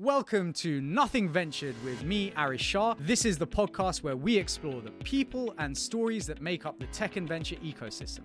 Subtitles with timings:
[0.00, 2.94] Welcome to Nothing Ventured with me, Aarish Shah.
[3.00, 6.86] This is the podcast where we explore the people and stories that make up the
[6.86, 8.20] tech and venture ecosystem.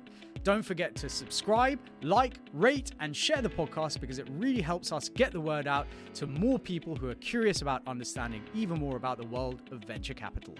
[0.46, 5.10] Don't forget to subscribe, like, rate, and share the podcast because it really helps us
[5.10, 9.18] get the word out to more people who are curious about understanding even more about
[9.18, 10.54] the world of venture capital.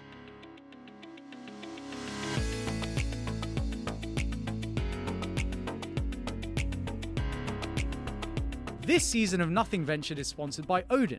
[8.86, 11.18] This season of Nothing Ventured is sponsored by Odin.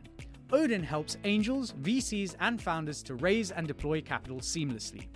[0.50, 5.08] Odin helps angels, VCs, and founders to raise and deploy capital seamlessly.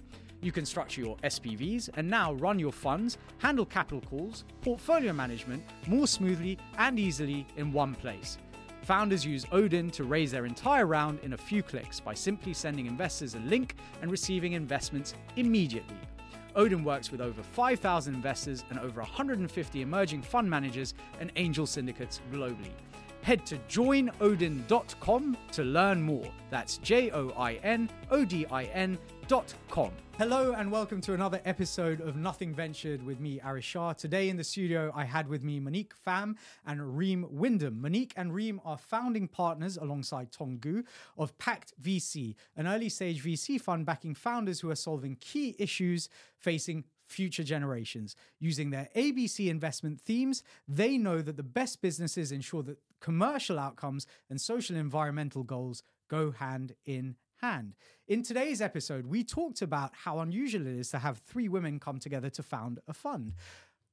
[0.43, 5.65] You can structure your SPVs and now run your funds, handle capital calls, portfolio management
[5.87, 8.37] more smoothly and easily in one place.
[8.83, 12.85] Founders use Odin to raise their entire round in a few clicks by simply sending
[12.85, 15.97] investors a link and receiving investments immediately.
[16.55, 22.21] Odin works with over 5,000 investors and over 150 emerging fund managers and angel syndicates
[22.33, 22.73] globally.
[23.23, 26.27] Head to joinodin.com to learn more.
[26.51, 28.65] That's J O I N O D I
[30.19, 33.95] Hello and welcome to another episode of Nothing Ventured with me, Aarish Shah.
[33.95, 36.35] Today in the studio, I had with me Monik Pham
[36.67, 37.81] and Reem Wyndham.
[37.83, 40.85] Monik and Reem are founding partners alongside Tong Gu
[41.17, 46.11] of Pact VC, an early stage VC fund backing founders who are solving key issues
[46.37, 48.15] facing future generations.
[48.39, 54.07] Using their ABC investment themes, they know that the best businesses ensure that commercial outcomes
[54.29, 57.75] and social environmental goals go hand in hand.
[58.07, 61.99] In today's episode, we talked about how unusual it is to have three women come
[61.99, 63.35] together to found a fund.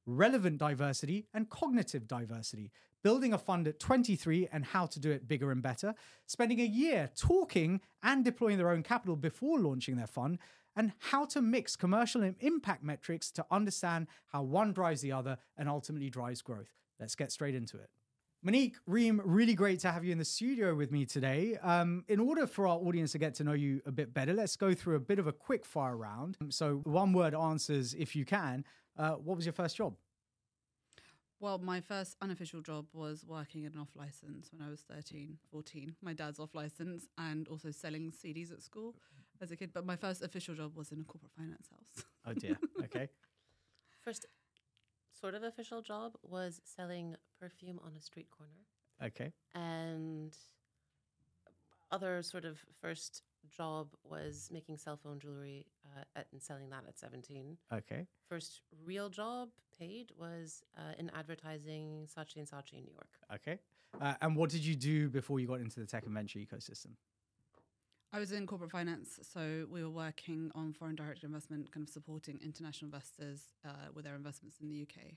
[0.06, 2.70] Relevant diversity and cognitive diversity,
[3.02, 5.94] building a fund at 23 and how to do it bigger and better,
[6.26, 10.38] spending a year talking and deploying their own capital before launching their fund,
[10.76, 15.36] and how to mix commercial and impact metrics to understand how one drives the other
[15.58, 16.76] and ultimately drives growth.
[17.00, 17.90] Let's get straight into it.
[18.44, 21.58] Monik, Reem, really great to have you in the studio with me today.
[21.60, 24.56] Um, in order for our audience to get to know you a bit better, let's
[24.56, 26.38] go through a bit of a quick fire round.
[26.48, 28.64] So, one word answers if you can.
[28.96, 29.94] Uh, what was your first job?
[31.38, 35.36] Well, my first unofficial job was working at an off license when I was 13,
[35.50, 35.96] 14.
[36.00, 38.94] My dad's off license and also selling CDs at school
[39.42, 39.72] as a kid.
[39.74, 42.04] But my first official job was in a corporate finance house.
[42.26, 42.56] Oh, dear.
[42.84, 43.10] Okay.
[44.02, 44.24] First
[45.20, 48.52] sort of official job was selling perfume on a street corner.
[49.04, 49.32] Okay.
[49.54, 50.36] And
[51.90, 56.84] other sort of first job was making cell phone jewelry uh, at, and selling that
[56.86, 57.56] at 17.
[57.72, 58.06] Okay.
[58.28, 59.48] First real job
[59.78, 63.10] paid was uh, in advertising Saatchi and Saatchi in New York.
[63.34, 63.58] Okay.
[64.00, 66.92] Uh, and what did you do before you got into the tech and venture ecosystem?
[68.12, 71.88] I was in corporate finance, so we were working on foreign direct investment, kind of
[71.92, 75.12] supporting international investors uh, with their investments in the UK.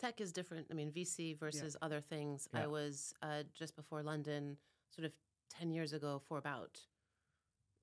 [0.00, 0.66] Tech is different.
[0.70, 2.48] I mean, VC versus other things.
[2.52, 2.62] Yeah.
[2.64, 4.56] I was uh, just before London,
[4.92, 5.12] sort of
[5.56, 6.80] 10 years ago, for about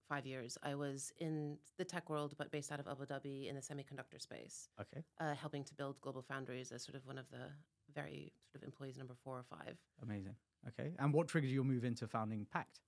[0.10, 0.58] five years.
[0.64, 4.20] I was in the tech world, but based out of Abu Dhabi in the semiconductor
[4.20, 5.04] space, Okay.
[5.22, 7.50] uh, helping to build Global Foundries as sort of one of the
[7.98, 9.78] very sort of employees number four or five.
[10.04, 10.36] Amazing.
[10.68, 10.92] Okay.
[11.00, 12.80] And what triggered your move into founding Pact?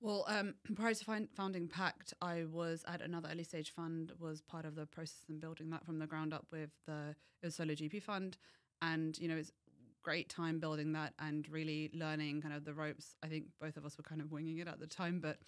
[0.00, 4.40] Well, um, prior to find, founding Pact, I was at another early stage fund, was
[4.40, 7.54] part of the process and building that from the ground up with the it was
[7.56, 8.38] Solo GP Fund,
[8.80, 9.52] and you know it's
[10.02, 13.16] great time building that and really learning kind of the ropes.
[13.22, 15.38] I think both of us were kind of winging it at the time, but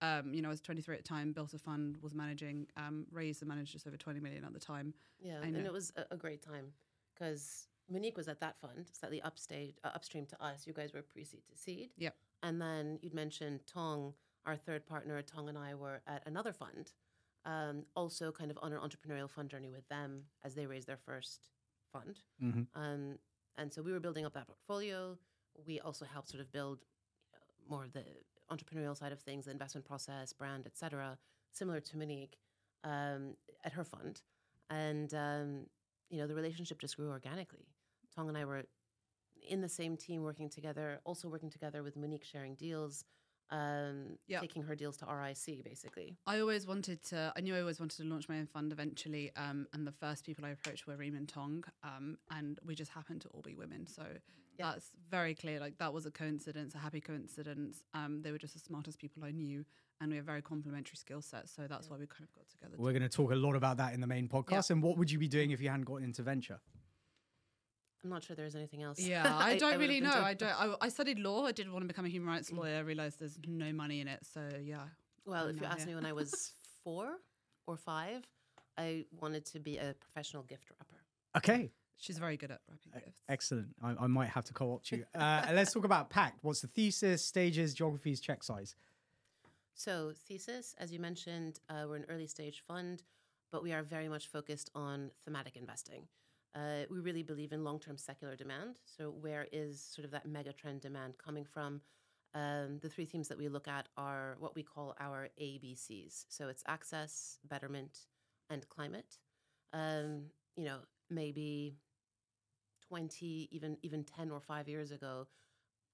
[0.00, 3.06] um, you know I was 23 at the time, built a fund, was managing, um,
[3.12, 4.94] raised and managed just over 20 million at the time.
[5.20, 6.72] Yeah, I and it was a, a great time
[7.12, 10.66] because Monik was at that fund, slightly upstate, uh, upstream to us.
[10.66, 11.90] You guys were pre-seed to seed.
[11.98, 12.14] Yep.
[12.42, 14.14] And then you'd mentioned Tong,
[14.46, 15.20] our third partner.
[15.22, 16.92] Tong and I were at another fund,
[17.44, 20.96] um, also kind of on an entrepreneurial fund journey with them as they raised their
[20.96, 21.50] first
[21.92, 22.20] fund.
[22.42, 22.62] Mm-hmm.
[22.80, 23.18] Um,
[23.56, 25.18] and so we were building up that portfolio.
[25.66, 26.80] We also helped sort of build
[27.34, 28.04] uh, more of the
[28.50, 31.18] entrepreneurial side of things, the investment process, brand, et cetera,
[31.52, 32.34] similar to Monik
[32.82, 34.22] um, at her fund.
[34.70, 35.66] And, um,
[36.10, 37.68] you know, the relationship just grew organically.
[38.14, 38.64] Tong and I were
[39.48, 43.04] in the same team working together, also working together with Monik sharing deals,
[43.50, 44.40] um, Yeah.
[44.40, 46.16] taking her deals to RIC, basically.
[46.26, 47.32] I always wanted to.
[47.36, 49.34] I knew I always wanted to launch my own fund eventually.
[49.36, 51.62] Um, and the first people I approached were Reem and Tong.
[51.82, 54.02] Um, and we just happened to all be women, so
[54.58, 54.72] Yeah.
[54.72, 55.60] that's very clear.
[55.60, 57.84] Like that was a coincidence, a happy coincidence.
[57.92, 59.66] Um, they were just the smartest people I knew,
[60.00, 61.52] and we have very complementary skill sets.
[61.52, 62.76] So that's why we kind of got together.
[62.78, 64.70] We're going to talk a lot about that in the main podcast.
[64.70, 66.60] And what would you be doing if you hadn't got into venture?
[68.04, 69.00] I'm not sure there's anything else.
[69.00, 70.22] Yeah, I don't would've really been know.
[70.22, 70.52] I don't.
[70.52, 71.46] I, I studied law.
[71.46, 72.76] I did want to become a human rights lawyer.
[72.76, 74.20] I realized there's no money in it.
[74.30, 74.82] So yeah,
[75.24, 76.52] Well, if you No, asked me when I was
[76.84, 77.16] four
[77.66, 78.22] or five,
[78.76, 81.02] I wanted to be a professional gift wrapper.
[81.36, 81.70] Okay.
[81.96, 83.20] She's very good at wrapping gifts.
[83.28, 83.68] Excellent.
[83.82, 85.04] I, I might have to co-opt you.
[85.14, 86.38] Uh, let's talk about Pact.
[86.42, 88.74] What's the thesis, stages, geographies, check size?
[89.74, 93.04] So, thesis, as you mentioned, uh, we're an early stage fund,
[93.50, 96.02] but we are very much focused on thematic investing.
[96.54, 98.80] Uh, we really believe in long term secular demand.
[98.84, 101.82] So, where is sort of that mega trend demand coming from?
[102.34, 106.26] Um, the three themes that we look at are what we call our ABCs.
[106.28, 108.06] So, it's access, betterment,
[108.50, 109.18] and climate.
[109.72, 110.80] Um, you know,
[111.10, 111.80] maybe
[112.82, 115.28] 20, even even 10 or 5 years ago,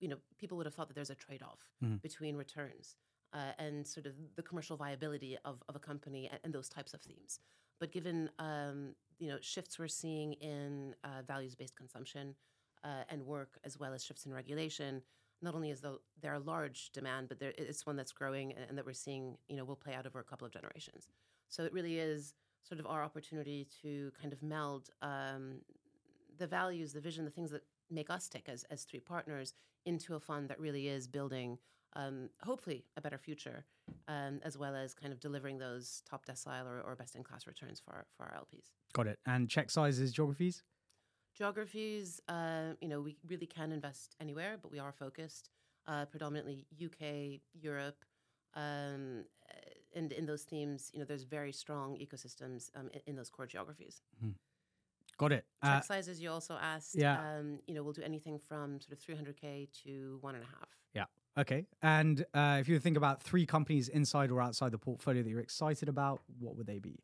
[0.00, 2.00] you know, people would have thought that there's a trade-off Mhm.
[2.02, 2.96] between returns
[3.32, 6.94] uh, and sort of the commercial viability of, of a company and, and those types
[6.94, 7.40] of themes.
[7.78, 12.34] But given um, you know shifts we're seeing in uh, values-based consumption
[12.82, 15.02] uh, and work, as well as shifts in regulation,
[15.42, 18.64] not only is the, there a large demand, but there, it's one that's growing and,
[18.68, 21.08] and that we're seeing you know will play out over a couple of generations.
[21.48, 25.60] So it really is sort of our opportunity to kind of meld um,
[26.38, 30.14] the values, the vision, the things that make us tick as, as three partners into
[30.14, 31.58] a fund that really is building,
[31.94, 33.64] um, hopefully, a better future,
[34.08, 37.46] um, as well as kind of delivering those top decile or, or best in class
[37.46, 38.70] returns for our, for our LPs.
[38.92, 39.18] Got it.
[39.26, 40.62] And check sizes, geographies?
[41.36, 45.48] Geographies, uh, you know, we really can invest anywhere, but we are focused
[45.86, 48.04] uh, predominantly UK, Europe,
[48.54, 49.54] um, uh,
[49.94, 53.46] and in those themes, you know, there's very strong ecosystems um, in, in those core
[53.46, 54.02] geographies.
[55.18, 55.44] Got it.
[55.64, 56.94] Check Uh, sizes you also asked.
[56.94, 57.18] yeah.
[57.38, 60.68] Um, you know, we'll do anything from sort of 300k to one and a half.
[60.94, 61.04] yeah.
[61.38, 61.66] Okay.
[61.82, 65.40] And uh, if you think about three companies inside or outside the portfolio that you're
[65.40, 66.98] excited about, what would they be?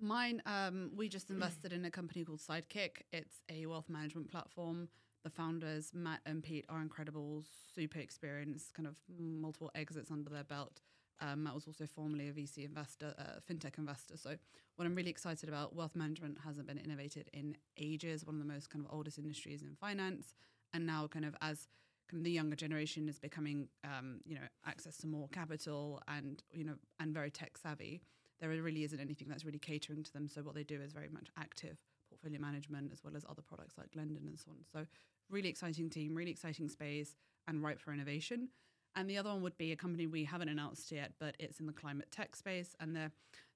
[0.00, 3.02] Mine, um, we just invested in a company called Sidekick.
[3.12, 4.88] It's a wealth management platform.
[5.22, 7.44] The founders, Matt and Pete, are incredible,
[7.74, 10.80] super experienced, kind of multiple exits under their belt.
[11.20, 14.16] Um, Matt was also formerly a VC investor, uh, fintech investor.
[14.16, 14.34] So,
[14.74, 18.26] what I'm really excited about, wealth management hasn't been innovated in ages.
[18.26, 20.34] One of the most kind of oldest industries in finance,
[20.74, 21.68] and now kind of as
[22.12, 26.74] the younger generation is becoming, um, you know, access to more capital and you know,
[27.00, 28.02] and very tech savvy
[28.42, 30.28] there really isn't anything that's really catering to them.
[30.28, 31.78] So what they do is very much active
[32.10, 34.56] portfolio management as well as other products like Glendon and so on.
[34.72, 34.86] So
[35.30, 37.14] really exciting team, really exciting space,
[37.46, 38.48] and ripe for innovation.
[38.96, 41.66] And the other one would be a company we haven't announced yet, but it's in
[41.66, 43.12] the climate tech space, and they're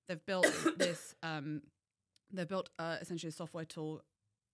[0.08, 0.46] they've built
[0.78, 1.62] this um,
[2.32, 4.02] they've built uh, essentially a software tool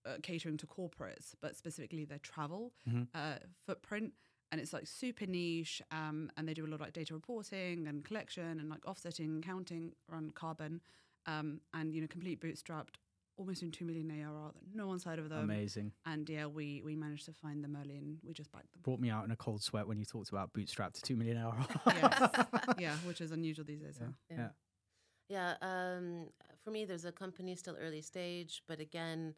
[0.05, 3.07] uh, catering to corporates, but specifically their travel Mhm.
[3.13, 4.13] uh, footprint.
[4.51, 7.87] And it's like super niche, um, and they do a lot of like data reporting
[7.87, 10.79] and collection and like offsetting, counting around carbon,
[11.25, 12.95] um, and you know, complete bootstrapped,
[13.35, 14.51] almost in two million ARR.
[14.53, 15.39] That no one's heard of them.
[15.45, 15.91] Amazing.
[16.05, 18.81] And yeah, we we managed to find them early, and we just backed them.
[18.83, 21.37] Brought me out in a cold sweat when you talked about bootstrapped to 2 million
[21.37, 21.57] hour.
[21.87, 22.45] yes,
[22.77, 23.97] yeah, which is unusual these days.
[23.99, 24.07] Yeah.
[24.37, 24.49] huh?
[25.29, 25.55] Yeah.
[25.61, 25.95] Yeah.
[25.97, 26.27] Um,
[26.63, 29.33] for me, there's a company still early stage, but again,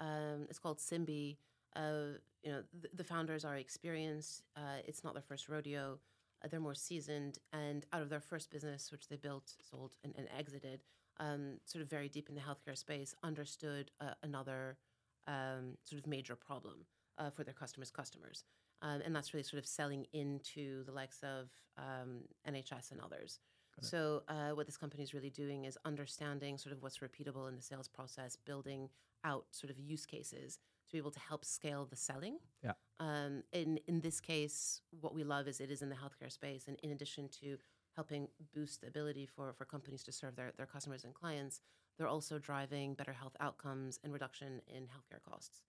[0.00, 1.36] um, it's called Simbi.
[1.76, 4.42] Uh, you know, th- the founders are experienced.
[4.56, 5.98] Uh, it's not their first rodeo.
[6.42, 10.14] Uh, they're more seasoned, and out of their first business, which they built, sold, and,
[10.16, 10.82] and exited,
[11.18, 14.78] um, sort of very deep in the healthcare space, understood uh, another
[15.26, 16.86] um, sort of major problem
[17.18, 18.44] uh, for their customers' customers,
[18.80, 23.38] um, and that's really sort of selling into the likes of um, NHS and others.
[23.82, 27.56] So, uh, what this company is really doing is understanding sort of what's repeatable in
[27.56, 28.88] the sales process, building
[29.24, 32.38] out sort of use cases to be able to help scale the selling.
[32.62, 32.72] Yeah.
[32.98, 36.68] Um, in in this case, what we love is it is in the healthcare space,
[36.68, 37.58] and in addition to
[37.96, 41.60] helping boost the ability for for companies to serve their their customers and clients,
[41.96, 45.62] they're also driving better health outcomes and reduction in healthcare costs.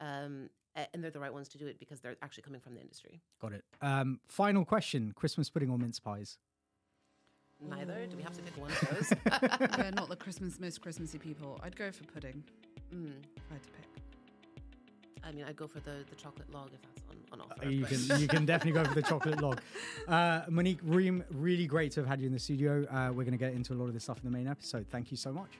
[0.00, 0.50] Um,
[0.92, 3.20] and they're the right ones to do it because they're actually coming from the industry.
[3.40, 3.64] Got it.
[3.80, 6.38] Um, final question Christmas pudding or mince pies?
[7.60, 8.06] Neither.
[8.10, 9.78] Do we have to pick one of those?
[9.78, 11.60] We're not the Christmas most Christmassy people.
[11.62, 12.42] I'd go for pudding
[12.94, 13.12] Mm.
[13.36, 13.86] if I had to pick.
[15.24, 17.00] I mean, I'd go for the, the chocolate log if that's
[17.32, 17.64] on, on offer.
[17.66, 19.60] Uh, you can you can definitely go for the chocolate log.
[20.06, 22.84] Uh, Monik Reem, really great to have had you in the studio.
[22.90, 24.86] Uh, we're going to get into a lot of this stuff in the main episode.
[24.90, 25.50] Thank you so much.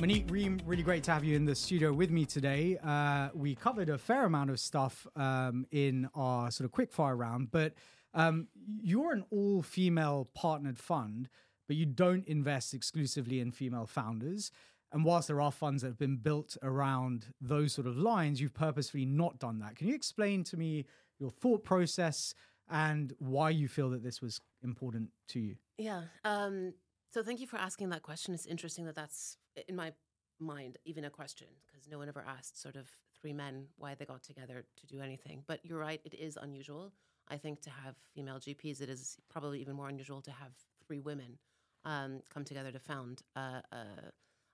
[0.00, 2.78] Monik Reem, really great to have you in the studio with me today.
[2.82, 7.50] Uh, we covered a fair amount of stuff um, in our sort of quickfire round,
[7.50, 7.74] but
[8.14, 8.48] um,
[8.80, 11.28] you're an all female partnered fund,
[11.68, 14.50] but you don't invest exclusively in female founders.
[14.90, 18.54] And whilst there are funds that have been built around those sort of lines, you've
[18.54, 19.76] purposefully not done that.
[19.76, 20.86] Can you explain to me
[21.18, 22.34] your thought process
[22.70, 25.56] and why you feel that this was important to you?
[25.76, 26.04] Yeah.
[26.24, 26.72] Um,
[27.10, 28.34] so thank you for asking that question.
[28.34, 29.36] It's interesting that that's
[29.68, 29.92] in my
[30.38, 32.88] mind even a question because no one ever asked sort of
[33.20, 35.42] three men why they got together to do anything.
[35.46, 36.92] But you're right, it is unusual.
[37.28, 40.52] I think to have female GPs, it is probably even more unusual to have
[40.86, 41.38] three women
[41.84, 43.86] um, come together to found a, a,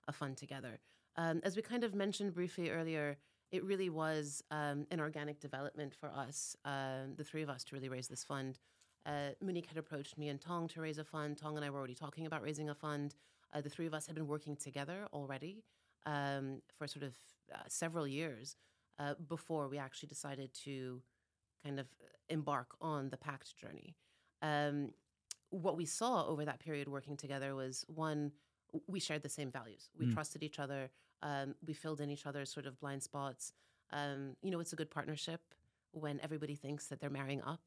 [0.07, 0.79] a fund together.
[1.15, 3.17] Um, as we kind of mentioned briefly earlier,
[3.51, 7.75] it really was um, an organic development for us, um, the three of us, to
[7.75, 8.59] really raise this fund.
[9.07, 11.37] Uh, Monik had approached me and Tong to raise a fund.
[11.37, 13.15] Tong and I were already talking about raising a fund.
[13.53, 15.63] Uh, the three of us had been working together already
[16.05, 17.13] um, for sort of
[17.55, 18.57] uh, several years
[18.99, 21.01] uh, before we actually decided to
[21.63, 21.87] kind of
[22.29, 23.95] embark on the pact journey.
[24.41, 24.91] Um,
[25.51, 28.33] what we saw over that period working together was one,
[28.87, 29.89] we shared the same values.
[29.97, 30.13] We Mm.
[30.13, 30.91] trusted each other.
[31.21, 33.53] Um, we filled in each other's sort of blind spots.
[33.91, 35.41] Um, you know, it's a good partnership
[35.91, 37.61] when everybody thinks that they're marrying up.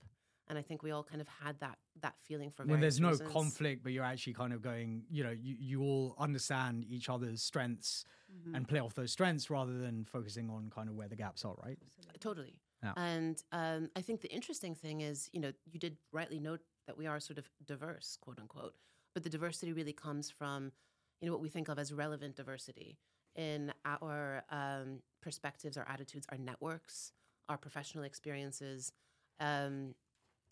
[0.50, 3.11] And I think we all kind of had that that feeling for when there's no
[3.11, 3.30] reasons.
[3.30, 7.42] conflict, but you're actually kind of going, you know, you, you all understand each other's
[7.42, 8.54] strengths Mm-hmm.
[8.54, 11.57] and play off those strengths rather than focusing on kind of where the gaps are,
[11.64, 11.76] right?
[12.21, 12.61] Totally.
[12.80, 12.92] Yeah.
[12.97, 16.97] And um, I think the interesting thing is, you know, you did rightly note that
[16.97, 18.75] we are sort of diverse, quote unquote,
[19.14, 20.71] but the diversity really comes from,
[21.21, 22.99] you know, what we think of as relevant diversity
[23.35, 27.11] in our um, perspectives, our attitudes, our networks,
[27.49, 28.92] our professional experiences.
[29.40, 29.97] Um,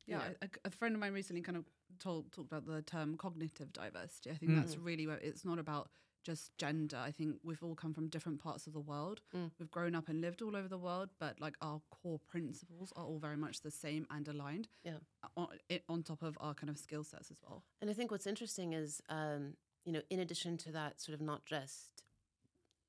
[0.08, 1.64] you Yeah, a, a friend of mine recently kind of
[1.98, 4.30] told talked about the term cognitive diversity.
[4.30, 4.56] I think Mm.
[4.56, 5.90] that's really where it's not about
[6.24, 6.96] just gender.
[6.96, 9.20] I think we've all come from different parts of the world.
[9.34, 9.50] Mm.
[9.58, 13.04] We've grown up and lived all over the world, but like our core principles are
[13.04, 14.68] all very much the same and aligned.
[14.82, 14.98] Yeah.
[15.36, 17.62] On, it, on top of our kind of skill sets as well.
[17.80, 21.20] And I think what's interesting is, um, you know, in addition to that, sort of
[21.20, 22.02] not just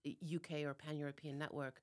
[0.06, 1.82] UK or pan European network,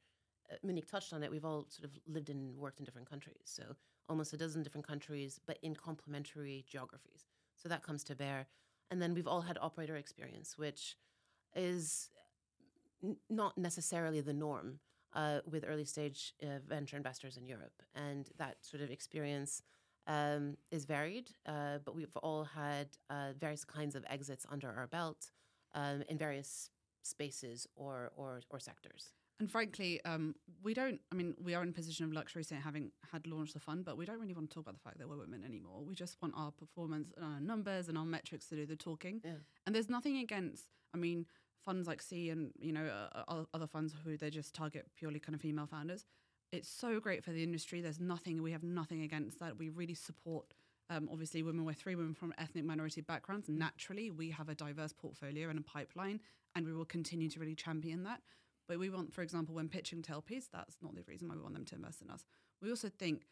[0.50, 1.30] uh, Monik touched on it.
[1.30, 3.36] We've all sort of lived and worked in different countries.
[3.44, 3.62] So
[4.08, 7.26] almost a dozen different countries, but in complementary geographies.
[7.56, 8.46] So that comes to bear.
[8.90, 10.96] And then we've all had operator experience, which
[11.54, 12.10] is
[13.02, 14.78] n- not necessarily the norm
[15.14, 17.82] uh, with early stage uh, venture investors in Europe.
[17.94, 19.62] And that sort of experience
[20.06, 24.86] um, is varied, uh, but we've all had uh, various kinds of exits under our
[24.86, 25.30] belt
[25.74, 26.70] um, in various
[27.02, 29.14] spaces or, or, or sectors.
[29.38, 31.00] And frankly, um, we don't.
[31.12, 33.84] I mean, we are in a position of luxury, saying having had launched the fund,
[33.84, 35.82] but we don't really want to talk about the fact that we're women anymore.
[35.84, 39.20] We just want our performance and our numbers and our metrics to do the talking.
[39.22, 39.32] Yeah.
[39.66, 40.64] And there's nothing against.
[40.94, 41.26] I mean,
[41.66, 45.20] funds like C and you know uh, uh, other funds who they just target purely
[45.20, 46.06] kind of female founders.
[46.52, 47.80] It's so great for the industry.
[47.82, 48.40] There's nothing.
[48.40, 49.58] We have nothing against that.
[49.58, 50.54] We really support.
[50.88, 51.66] Um, obviously, women.
[51.66, 53.48] We're three women from ethnic minority backgrounds.
[53.48, 56.20] Naturally, we have a diverse portfolio and a pipeline,
[56.54, 58.20] and we will continue to really champion that.
[58.68, 61.42] But we want, for example, when pitching to LPs, that's not the reason why we
[61.42, 62.24] want them to invest in us.
[62.60, 63.22] We also think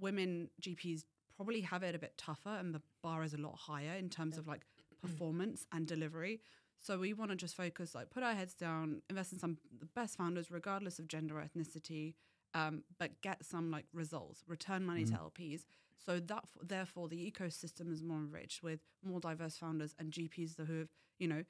[0.00, 1.04] women GPs
[1.36, 4.38] probably have it a bit tougher and the bar is a lot higher in terms
[4.38, 4.62] of like
[5.00, 6.40] performance and delivery.
[6.80, 9.86] So we want to just focus, like put our heads down, invest in some the
[9.86, 12.14] best founders, regardless of gender or ethnicity,
[12.54, 15.64] um, but get some like results, return money to LPs.
[16.04, 20.78] So that therefore the ecosystem is more enriched with more diverse founders and GPs who
[20.78, 21.44] have you know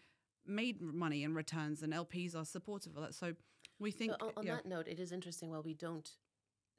[0.49, 3.14] made money and returns, and LPs are supportive of that.
[3.14, 3.35] So
[3.78, 4.55] we think So on, on yeah.
[4.57, 5.50] that note, it is interesting.
[5.50, 6.11] While we don't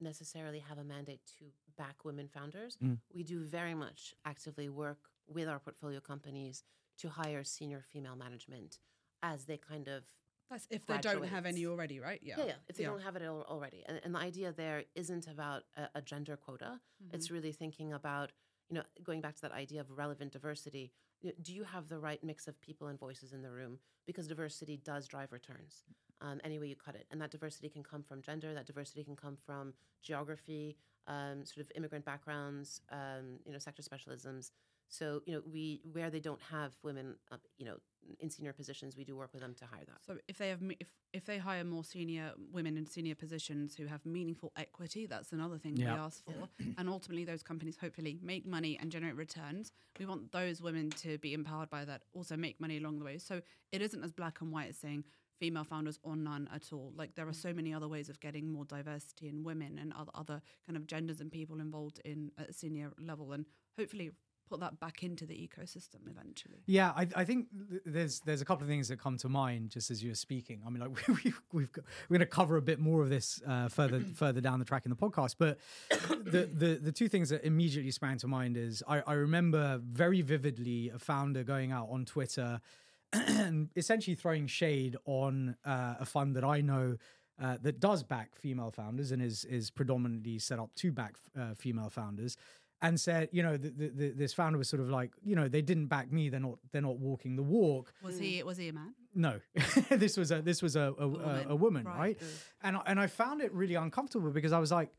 [0.01, 1.45] necessarily have a mandate to
[1.77, 2.99] back women founders, Mm.
[3.13, 6.63] we do very much actively work with our portfolio companies
[6.97, 8.79] to hire senior female management
[9.21, 10.03] as they kind of
[10.49, 12.19] That's if they don't have any already, right?
[12.23, 12.35] Yeah.
[12.39, 12.89] yeah, yeah if they Yeah.
[12.89, 13.83] don't have it al- already.
[13.85, 16.79] And, and the idea there isn't about a, a gender quota.
[17.03, 17.15] Mm-hmm.
[17.15, 18.31] It's really thinking about
[18.69, 20.91] you know going back to that idea of relevant diversity.
[21.21, 23.79] Do you have the right mix of people and voices in the room?
[24.05, 25.83] Because diversity does drive returns
[26.21, 27.05] um, any way you cut it.
[27.11, 31.65] And that diversity can come from gender, that diversity can come from geography, um, sort
[31.65, 34.51] of immigrant backgrounds, um, you know, sector specialisms.
[34.87, 37.77] So, you know, we where they don't have women, uh, you know,
[38.19, 40.03] in senior positions, we do work with them to hire that.
[40.05, 43.85] So if they have if if they hire more senior women in senior positions who
[43.87, 45.93] have meaningful equity, that's another thing Yeah.
[45.93, 46.49] we ask for.
[46.77, 49.71] and ultimately, those companies hopefully make money and generate returns.
[49.99, 53.17] We want those women to be empowered by that, also make money along the way.
[53.17, 55.03] So it isn't as black and white as saying
[55.39, 56.91] female founders or none at all.
[56.95, 60.11] Like there are so many other ways of getting more diversity in women and other
[60.13, 63.45] other kind of genders and people involved in at a senior level, and
[63.77, 64.11] hopefully
[64.49, 66.63] put that back into the ecosystem eventually.
[66.65, 69.69] Yeah, I, I think th- there's there's a couple of things that come to mind
[69.69, 70.61] just as you were speaking.
[70.65, 73.41] I mean, like we, we've got, we're going to cover a bit more of this
[73.47, 75.35] uh, further further down the track in the podcast.
[75.37, 79.79] But the, the the two things that immediately sprang to mind is I, I remember
[79.83, 82.59] very vividly a founder going out on Twitter
[83.13, 86.97] and essentially throwing shade on uh, a fund that I know.
[87.41, 91.53] Uh, that does back female founders and is is predominantly set up to back uh,
[91.55, 92.35] female founders,
[92.81, 95.47] and said, you know, the, the, the, this founder was sort of like, you know,
[95.49, 96.29] they didn't back me.
[96.29, 96.59] They're not.
[96.71, 97.93] They're not walking the walk.
[98.01, 98.93] Was he was he a man?
[99.13, 99.39] No,
[99.89, 101.45] this was a this was a a, a, woman.
[101.49, 101.97] a woman, Right.
[101.97, 102.19] right?
[102.19, 102.43] Mm.
[102.63, 104.89] And I- and I found it really uncomfortable because I was like,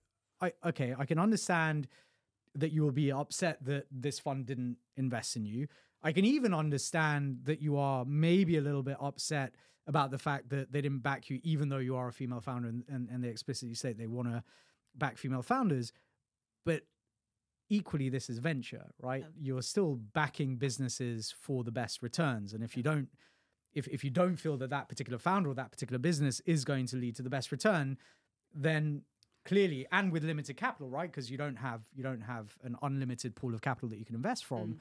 [0.40, 1.88] I okay, I can understand
[2.54, 5.68] that you will be upset that this fund didn't invest in you.
[6.02, 9.54] I can even understand that you are maybe a little bit upset
[9.86, 12.68] about the fact that they didn't back you, even though you are a female founder
[12.68, 14.42] and, and, and they explicitly say they want to
[14.96, 15.92] back female founders.
[16.64, 16.82] But
[17.70, 19.22] equally, this is venture, right?
[19.22, 19.46] Yeah.
[19.46, 22.52] You're still backing businesses for the best returns.
[22.52, 23.08] And if you don't,
[23.72, 26.86] if, if you don't feel that that particular founder or that particular business is going
[26.86, 27.96] to lead to the best return,
[28.54, 29.02] then
[29.44, 33.34] clearly and with limited capital right because you don't have you don't have an unlimited
[33.34, 34.76] pool of capital that you can invest from mm.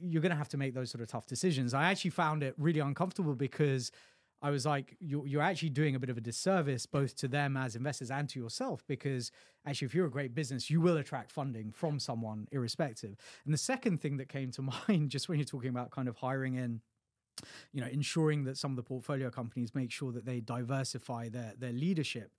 [0.00, 2.54] you're going to have to make those sort of tough decisions i actually found it
[2.56, 3.92] really uncomfortable because
[4.44, 7.56] i was like you're, you're actually doing a bit of a disservice both to them
[7.56, 9.32] as investors and to yourself because
[9.66, 13.58] actually if you're a great business you will attract funding from someone irrespective and the
[13.58, 16.80] second thing that came to mind just when you're talking about kind of hiring in
[17.72, 21.52] you know ensuring that some of the portfolio companies make sure that they diversify their
[21.58, 22.30] their leadership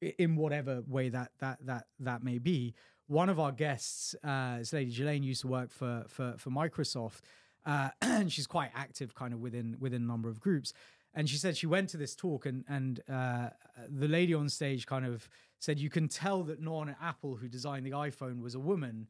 [0.00, 2.74] in whatever way that that that that may be.
[3.06, 7.20] One of our guests, uh, lady Jelaine, used to work for for for Microsoft,
[7.66, 10.72] uh, and she's quite active, kind of within within a number of groups.
[11.18, 13.48] And she said she went to this talk, and and uh,
[13.88, 17.34] the lady on stage kind of said, "You can tell that no one at Apple
[17.34, 19.08] who designed the iPhone was a woman."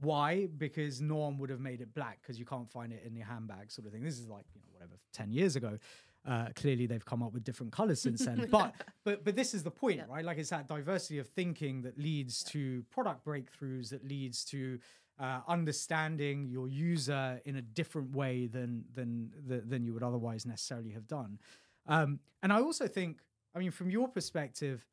[0.00, 0.46] Why?
[0.56, 3.26] Because no one would have made it black because you can't find it in your
[3.26, 4.04] handbag, sort of thing.
[4.04, 5.78] This is like you know whatever ten years ago.
[6.24, 8.46] Uh, clearly, they've come up with different colors since then.
[8.50, 8.72] but
[9.04, 10.04] but but this is the point, Yeah.
[10.08, 10.24] right?
[10.24, 14.78] Like it's that diversity of thinking that leads to product breakthroughs, that leads to
[15.18, 20.90] uh, understanding your user in a different way than than than you would otherwise necessarily
[20.90, 21.38] have done.
[21.86, 23.18] Um, and I also think,
[23.54, 24.86] I mean, from your perspective,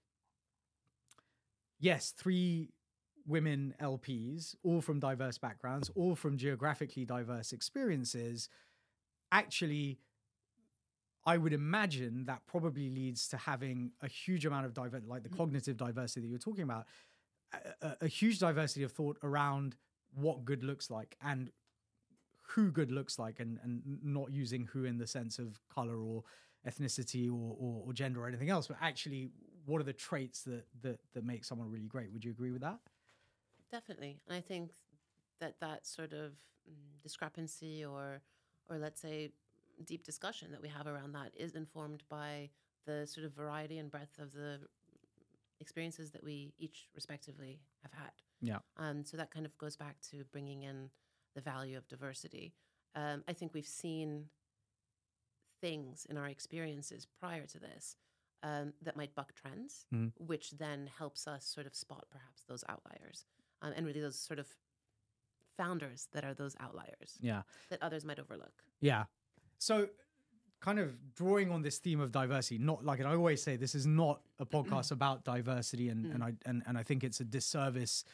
[1.80, 2.70] yes, three
[3.28, 8.50] women LPs, all from diverse backgrounds, all from geographically diverse experiences,
[9.32, 10.00] actually,
[11.26, 15.30] I would imagine that probably leads to having a huge amount of diver- like the
[15.30, 16.88] cognitive diversity that you're talking about,
[17.82, 19.76] a- a huge diversity of thought around
[20.14, 21.52] what good looks like and
[22.50, 26.24] who good looks like, and and not using who in the sense of color or
[26.68, 29.30] ethnicity or, or, or gender or anything else, but actually
[29.66, 32.12] what are the traits that that that make someone really great?
[32.12, 32.80] Would you agree with that?
[33.72, 34.72] Definitely, and I think
[35.40, 36.32] that that sort of
[36.68, 38.22] mm, discrepancy, or
[38.70, 39.32] or let's say
[39.86, 42.50] deep discussion that we have around that, is informed by
[42.86, 44.60] the sort of variety and breadth of the
[45.60, 48.12] experiences that we each respectively have had.
[48.42, 48.60] Yeah.
[48.78, 50.90] Um, so that kind of goes back to bringing in
[51.36, 52.54] the value of diversity.
[52.96, 54.26] Um, I think we've seen
[55.62, 57.98] things in our experiences prior to this
[58.42, 60.14] um, that might buck trends, Mhm.
[60.18, 63.26] which then helps us sort of spot perhaps those outliers
[63.62, 64.48] um, and really those sort of
[65.58, 67.44] founders that are those outliers Yeah.
[67.70, 68.64] that others might overlook.
[68.80, 69.06] Yeah.
[69.58, 69.90] So,
[70.62, 73.86] kind of drawing on this theme of diversity, not like, I always say this is
[73.86, 78.06] not a podcast about diversity, and and I and, and I think it's a disservice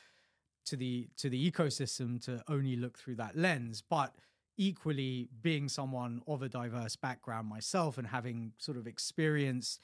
[0.65, 4.15] to the to the ecosystem to only look through that lens, but
[4.57, 9.81] equally being someone of a diverse background myself and having sort of experienced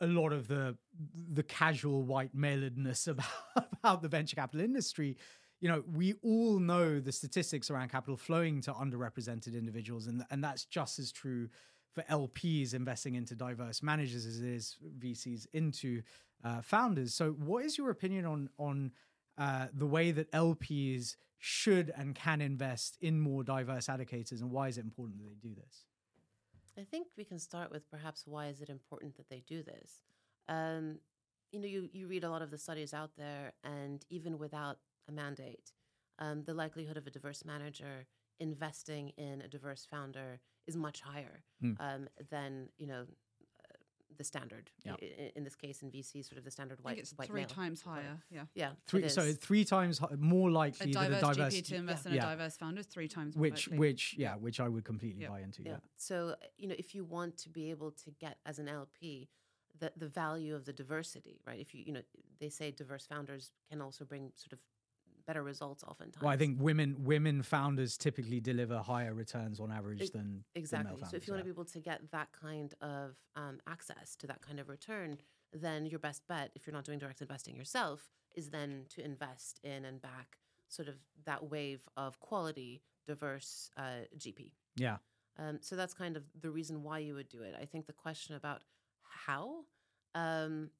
[0.00, 0.76] a lot of the
[1.32, 5.16] the casual white maledness about about the venture capital industry
[5.60, 10.06] you know we all know the statistics around capital flowing to underrepresented individuals.
[10.06, 11.48] And and that's just as true
[11.94, 16.02] for LPs investing into diverse managers as it is VCs into
[16.44, 17.14] uh, founders.
[17.14, 18.92] So what is your opinion on on
[19.38, 24.68] uh, the way that LPs should and can invest in more diverse allocators and why
[24.68, 25.84] is it important that they do this
[26.78, 30.02] I think we can start with perhaps why is it important that they do this.
[30.48, 30.98] Um,
[31.50, 34.76] you know, you, you read a lot of the studies out there, and even without
[35.08, 35.72] a mandate,
[36.18, 38.06] um, the likelihood of a diverse manager
[38.40, 41.76] investing in a diverse founder is much higher Mm.
[41.80, 43.06] um, than you know
[44.16, 44.70] the standard.
[44.84, 44.92] Yeah.
[45.00, 47.12] I- I- In, this case, in VC, sort of the standard I white think it's
[47.18, 47.48] white three male.
[47.48, 48.20] times higher.
[48.30, 48.46] Yeah.
[48.54, 51.66] Yeah, it three so three times hi- more A likely that a diverse diverse GP
[51.68, 52.26] to invest in yeah.
[52.26, 53.78] a diverse founder is three times more which likely.
[53.78, 55.28] which yeah which i would completely Yeah.
[55.28, 55.78] buy into yeah, yeah.
[55.96, 59.28] So you know, if you want to be able to get as an LP
[59.78, 61.60] the the value of the diversity, right?
[61.60, 62.02] If you you know,
[62.40, 64.60] they say diverse founders can also bring sort of
[65.26, 66.22] better results oftentimes.
[66.22, 70.34] well i think women women founders typically deliver higher returns on average Ex- than than
[70.34, 71.02] male exactly.
[71.10, 74.26] So if you want to be able to get that kind of um, access to
[74.26, 75.18] that kind of return,
[75.52, 79.60] then your best bet, if you're not doing direct investing yourself, is then to invest
[79.62, 84.52] in and back sort of that wave of quality, diverse uh, GP.
[84.76, 84.96] yeah
[85.38, 87.54] Um, so that's kind of the reason why you would do it.
[87.60, 88.62] I think the question about
[89.02, 89.64] how,
[90.14, 90.70] um,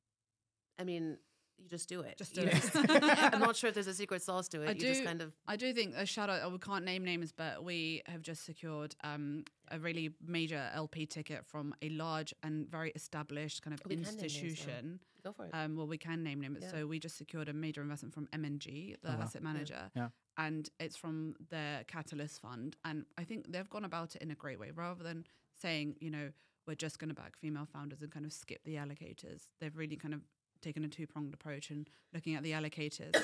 [0.78, 1.18] I mean,
[1.58, 2.16] you just do it.
[2.18, 2.70] Just do You it.
[3.34, 4.68] I'm not sure if there's a secret sauce to it.
[4.68, 6.50] I you just do- kind of I do think a shout out.
[6.52, 11.44] We can't name names, but we have just secured um, a really major LP ticket
[11.46, 15.00] from a large and very established kind of We can name names institution.
[15.24, 15.50] go for it.
[15.54, 16.58] Um, well, we can name names.
[16.62, 16.70] Yeah.
[16.70, 19.22] So we just secured a major investment from M&G, the Oh, wow.
[19.22, 20.08] asset manager, Yeah.
[20.38, 22.76] and it's from their Catalyst fund.
[22.84, 25.24] And I think they've gone about it in a great way, rather than
[25.60, 26.30] saying, you know,
[26.68, 29.42] we're just going to back female founders and kind of skip the allocators.
[29.60, 30.20] They've really kind of
[30.60, 33.14] taken a two pronged approach and looking at the allocators.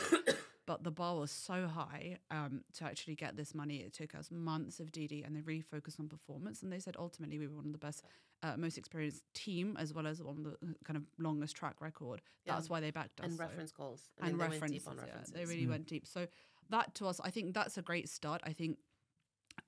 [0.67, 3.79] but the bar was so high um, to actually get this money.
[3.79, 6.63] It took us months of DD, and they really focused on performance.
[6.63, 8.05] And they said ultimately we were one of the best,
[8.43, 11.81] uh, most experienced team, as well as one of the uh, kind of longest track
[11.81, 12.23] record.
[12.47, 12.55] Yeah.
[12.55, 13.27] That's why they backed us.
[13.27, 14.09] and so- reference calls.
[14.21, 14.87] I mean, and they references.
[14.87, 16.07] went deep on yeah, they really went deep.
[16.07, 16.27] So
[16.71, 18.41] that to us, I think that's a great start.
[18.45, 18.79] I think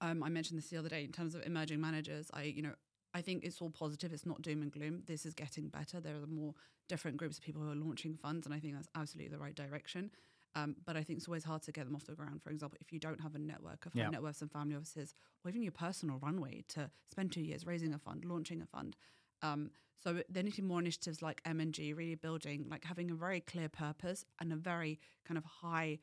[0.00, 2.30] um, I mentioned this the other day in terms of emerging managers.
[2.32, 2.74] I you know
[3.14, 4.12] I think it's all positive.
[4.12, 5.02] It's not doom and gloom.
[5.06, 6.00] This is getting better.
[6.00, 6.54] There are more
[6.88, 9.54] different groups of people who are launching funds, and I think that's absolutely the right
[9.54, 10.10] direction.
[10.56, 12.42] Um, but I think it's always hard to get them off the ground.
[12.42, 14.08] For example, if you don't have a network of Yeah.
[14.10, 17.94] net worths and family offices, or even your personal runway to spend two years raising
[17.94, 18.96] a fund, launching a fund.
[19.42, 19.70] Um,
[20.02, 23.40] so there need to be more initiatives like M&G, really building, like having a very
[23.40, 25.98] clear purpose and a very kind of high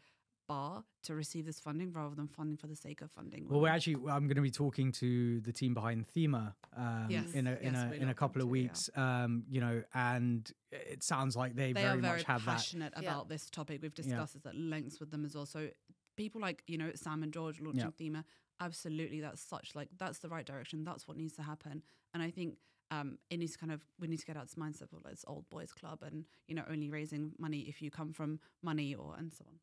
[0.52, 3.48] bar to receive this funding rather than funding for the sake of funding.
[3.50, 7.32] Well, we're actually I'm going to be talking to the team behind Thema um, Yes,
[7.34, 8.64] in a in yes, a in a couple them of too, yeah.
[8.64, 8.90] weeks.
[8.96, 12.58] Um, you know, and it sounds like they, they very, very much have that.
[12.58, 13.04] passionate Yeah.
[13.04, 13.82] about this topic.
[13.82, 15.46] We've discussed this at lengths with them as well.
[15.46, 15.70] So
[16.18, 18.26] people like you know Sam and George launching Thema,
[18.60, 20.84] absolutely, that's such like that's the right direction.
[20.84, 21.84] That's what needs to happen.
[22.14, 22.58] And I think
[22.92, 25.04] um, it needs to kind of we need to get out of this mindset of
[25.06, 28.40] like, it's old boys club and you know only raising money if you come from
[28.62, 29.56] money or and so on.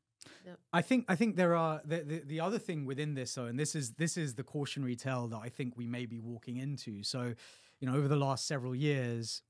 [0.73, 3.59] I think I think there are the, the the other thing within this though, and
[3.59, 7.03] this is this is the cautionary tale that I think we may be walking into.
[7.03, 7.35] So,
[7.81, 9.43] you know, over the last several years,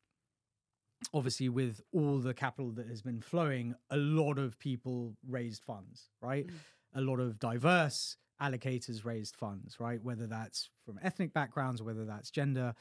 [1.15, 6.11] obviously with all the capital that has been flowing, a lot of people raised funds,
[6.21, 6.47] right?
[6.95, 10.03] A lot of diverse allocators raised funds, right?
[10.03, 12.75] Whether that's from ethnic backgrounds, whether that's gender.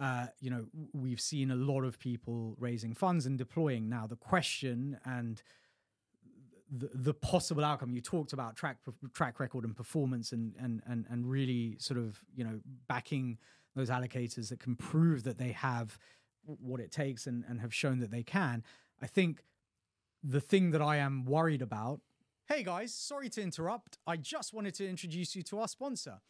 [0.00, 3.88] Uh, you know, we've seen a lot of people raising funds and deploying.
[3.88, 5.42] Now, the question and
[6.72, 7.92] the, the possible outcome.
[7.92, 8.78] You talked about track
[9.12, 13.38] track record and performance and and and and really sort of you know backing
[13.76, 15.98] those allocators that can prove that they have
[16.44, 18.64] what it takes and and have shown that they can.
[19.00, 19.42] I think
[20.24, 22.00] the thing that i am worried about
[22.46, 23.98] hey guys sorry to interrupt.
[24.06, 26.20] I just wanted to introduce you to our sponsor.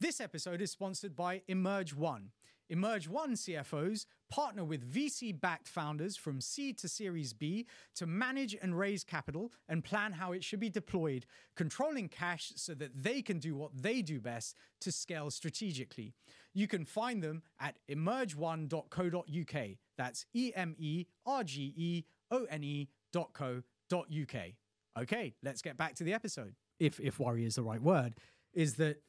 [0.00, 2.30] This episode is sponsored by Emerge One.
[2.70, 8.56] Emerge One CFOs partner with VC backed founders from seed to Series B to manage
[8.62, 13.22] and raise capital and plan how it should be deployed, controlling cash so that they
[13.22, 16.14] can do what they do best to scale strategically.
[16.54, 19.68] You can find them at emerge1.co.uk.
[19.98, 24.54] That's E M E R G E O N E dot co dot UK.
[24.98, 26.54] Okay, let's get back to the episode.
[26.78, 28.14] If if worry is the right word,
[28.54, 29.02] is that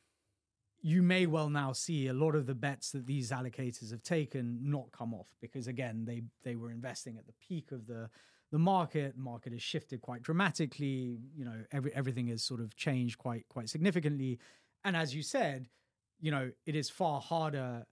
[0.81, 4.59] you may well now see a lot of the bets that these allocators have taken
[4.63, 8.09] not come off because again they they were investing at the peak of the
[8.51, 9.15] the market.
[9.15, 11.19] Market has shifted quite dramatically.
[11.35, 14.39] You know every, everything has sort of changed quite quite significantly.
[14.83, 15.67] And as you said
[16.19, 17.85] you know it is far harder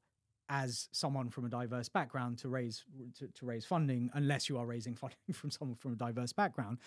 [0.47, 2.83] as someone from a diverse background to raise
[3.17, 6.79] to, to raise funding unless you are raising funding from someone from a diverse background.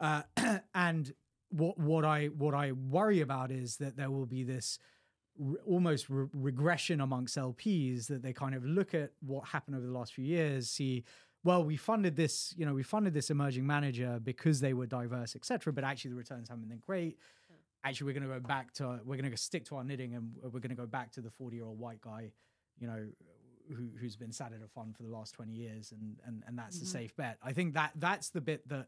[0.00, 0.22] Uh,
[0.74, 1.12] and
[1.50, 4.78] what what i what i worry about is that there will be this
[5.38, 9.86] re- almost re- regression amongst LPs that they kind of look at what happened over
[9.86, 11.04] the last few years, see,
[11.42, 15.36] well, we funded this, you know, we funded this emerging manager because they were diverse,
[15.36, 15.72] etc.
[15.72, 17.18] But actually, the returns haven't been great.
[17.84, 20.32] Actually, we're going to go back to we're going to stick to our knitting, and
[20.42, 22.30] we're going to go back to the forty-year-old white guy,
[22.78, 23.06] you know,
[23.68, 26.58] who, who's been sat at a fund for the last twenty years, and and and
[26.58, 26.88] that's a mm-hmm.
[26.88, 27.36] safe bet.
[27.42, 28.86] I think that that's the bit that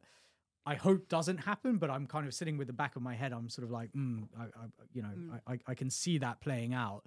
[0.66, 3.32] I hope doesn't happen, but I'm kind of sitting with the back of my head.
[3.32, 5.10] I'm sort of like, mm, I, I, you know,
[5.46, 7.04] I, I, I can see that playing out,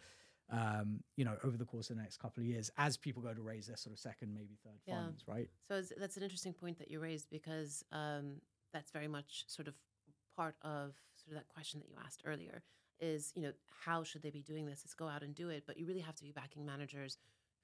[0.50, 3.34] um, you know, over the course of the next couple of years as people go
[3.34, 5.04] to raise their sort of second, maybe third Yeah.
[5.04, 5.50] funds, right?
[5.67, 8.36] So that's an interesting point that you raised because um,
[8.74, 9.76] that's very much sort of
[10.36, 12.63] part of sort of that question that you asked earlier
[13.02, 13.52] is you know
[13.86, 14.82] how should they be doing this?
[14.86, 17.17] It's go out and do it, but you really have to be backing managers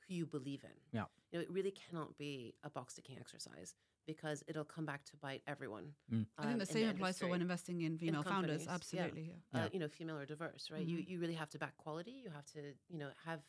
[0.08, 0.70] who you believe in.
[0.92, 1.06] Yeah.
[1.32, 3.74] You know, it really cannot be a box ticking exercise
[4.06, 5.94] because it'll come back to bite everyone.
[6.14, 6.26] Mm.
[6.38, 8.66] I think um, the in same applies for when investing in female founders.
[8.66, 8.74] companies, yeah.
[8.74, 9.34] Absolutely.
[9.54, 9.64] Yeah.
[9.64, 10.86] uh, you know, female or diverse, right?
[10.86, 12.12] You you really have to back quality.
[12.24, 13.42] You have to, you know, have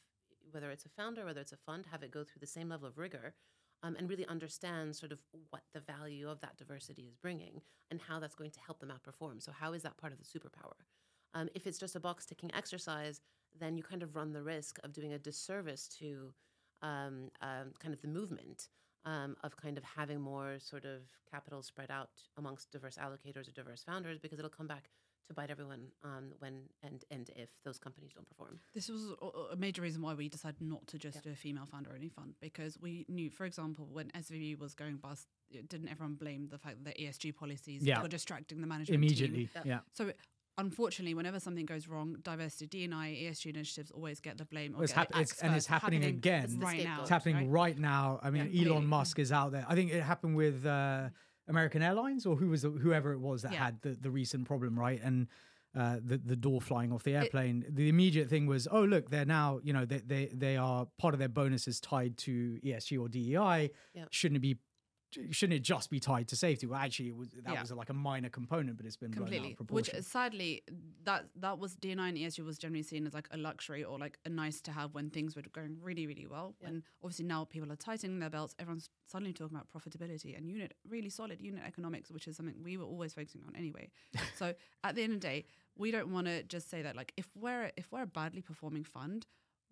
[0.50, 2.88] whether it's a founder, whether it's a fund, have it go through the same level
[2.88, 3.34] of rigor,
[3.82, 5.18] um, and really understand sort of
[5.50, 8.90] what the value of that diversity is bringing and how that's going to help them
[8.90, 9.42] outperform.
[9.42, 10.74] So how is that part of the superpower?
[11.34, 13.20] Um, if it's just a box ticking exercise,
[13.58, 16.32] then you kind of run the risk of doing a disservice to
[16.82, 18.68] um, um, kind of the movement
[19.06, 23.52] um, of kind of having more sort of capital spread out amongst diverse allocators or
[23.52, 24.90] diverse founders because it'll come back
[25.28, 28.60] to bite everyone um, when and and if those companies don't perform.
[28.74, 31.22] This was a- a major reason why we decided not to just Yeah.
[31.22, 34.98] do a female founder only fund because we knew, for example, when SVB was going
[34.98, 38.02] bust, didn't everyone blame the fact that the ESG policies Yeah.
[38.02, 39.02] were distracting the management team?
[39.02, 39.50] Immediately.
[39.54, 39.62] Yeah.
[39.64, 39.80] Yeah.
[39.94, 40.12] So
[40.58, 44.72] unfortunately, whenever something goes wrong, diversity, D&I, ESG initiatives always get the blame.
[44.72, 45.80] Well, it's get hap- it's- and it's first.
[45.82, 46.44] happening again.
[46.44, 47.00] It's right now.
[47.02, 47.74] It's happening right?
[47.74, 48.20] right now.
[48.22, 48.86] I mean, Yeah, Elon.
[48.86, 49.66] Musk is out there.
[49.68, 51.08] I think it happened with uh,
[51.48, 53.64] American Airlines or who was the, whoever it was that Yeah.
[53.64, 55.00] had the, the recent problem, right?
[55.02, 55.28] And
[55.74, 57.62] uh, the the door flying off the airplane.
[57.68, 61.12] the immediate thing was, oh look, they're now you know they they they are part
[61.12, 63.70] of their bonus is tied to ESG or DEI.
[64.10, 64.56] Shouldn't it be?
[65.30, 66.66] Shouldn't it just be tied to safety?
[66.66, 67.60] Well, actually, it was that Yeah.
[67.60, 70.62] was like a minor component, but it's been blown out completely which sadly
[71.04, 74.18] that that was D&I and esg was generally seen as like a luxury or like
[74.24, 76.68] a nice to have when things were going really really well Yeah.
[76.68, 80.74] when obviously now people are tightening their belts everyone's suddenly talking about profitability and unit
[80.88, 83.88] really solid unit economics which is something we were always focusing on anyway
[84.36, 84.52] so
[84.84, 85.44] at the end of the day
[85.76, 88.82] we don't want to just say that like if we're if we're a badly performing
[88.84, 89.26] fund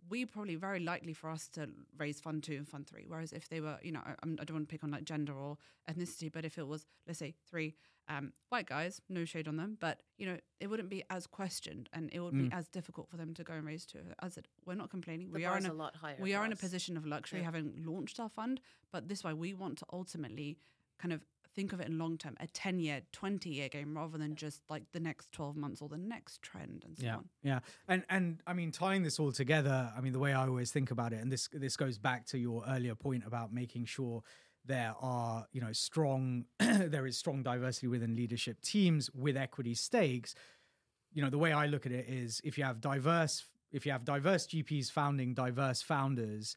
[0.09, 3.05] we probably very likely for us to raise fund two and fund three.
[3.07, 5.33] Whereas if they were, you know, I, I'm- don't want to pick on like gender
[5.35, 5.57] or
[5.90, 7.75] ethnicity, but if it was, let's say, three
[8.07, 11.88] um, white guys, no shade on them, but you know, it wouldn't be as questioned
[11.95, 14.01] and it would be as difficult for them to go and raise two.
[14.21, 15.31] As it, we're not complaining.
[15.31, 17.07] The we are in a, a lot higher we for are in a position of
[17.07, 17.47] luxury Yeah.
[17.47, 18.61] having launched our fund,
[18.93, 20.59] but this is why we want to ultimately
[20.99, 24.19] kind of think of it in long term, a 10 year, 20 year game rather
[24.19, 27.25] than just like the next 12 months or the next trend and so yeah on.
[27.43, 30.71] yeah and and i mean tying this all together i mean the way i always
[30.71, 34.23] think about it and this this goes back to your earlier point about making sure
[34.64, 40.35] there are you know strong there is strong diversity within leadership teams with equity stakes
[41.12, 43.93] you know the way i look at it is if you have diverse if you
[43.93, 46.57] have diverse gps founding diverse founders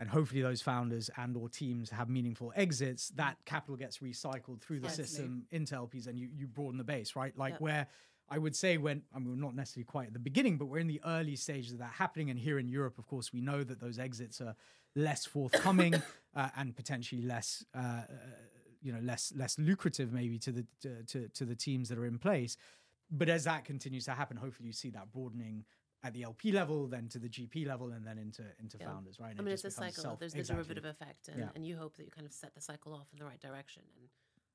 [0.00, 4.80] and hopefully those founders and or teams have meaningful exits that capital gets recycled through
[4.80, 7.36] the system into lps and you you broaden the base right?
[7.36, 7.60] Like Yep.
[7.60, 7.86] where
[8.28, 10.78] i would say when i mean we're not necessarily quite at the beginning but we're
[10.78, 12.30] in the early stages of that happening.
[12.30, 14.56] And here in europe of course we know that those exits are
[14.96, 15.94] less forthcoming
[16.34, 18.04] uh, and potentially less uh, uh,
[18.82, 22.06] you know less less lucrative maybe to the to, to to the teams that are
[22.06, 22.56] in place.
[23.10, 25.64] But as that continues to happen hopefully you see that broadening
[26.02, 28.86] at the LP level, then to the GP level, and then into into Yeah.
[28.86, 29.30] founders, right?
[29.30, 30.02] And I it mean, it's a cycle.
[30.02, 30.64] self- There's the exactly.
[30.64, 31.50] derivative effect, and, Yeah.
[31.54, 33.82] and you hope that you kind of set the cycle off in the right direction,
[33.96, 34.08] and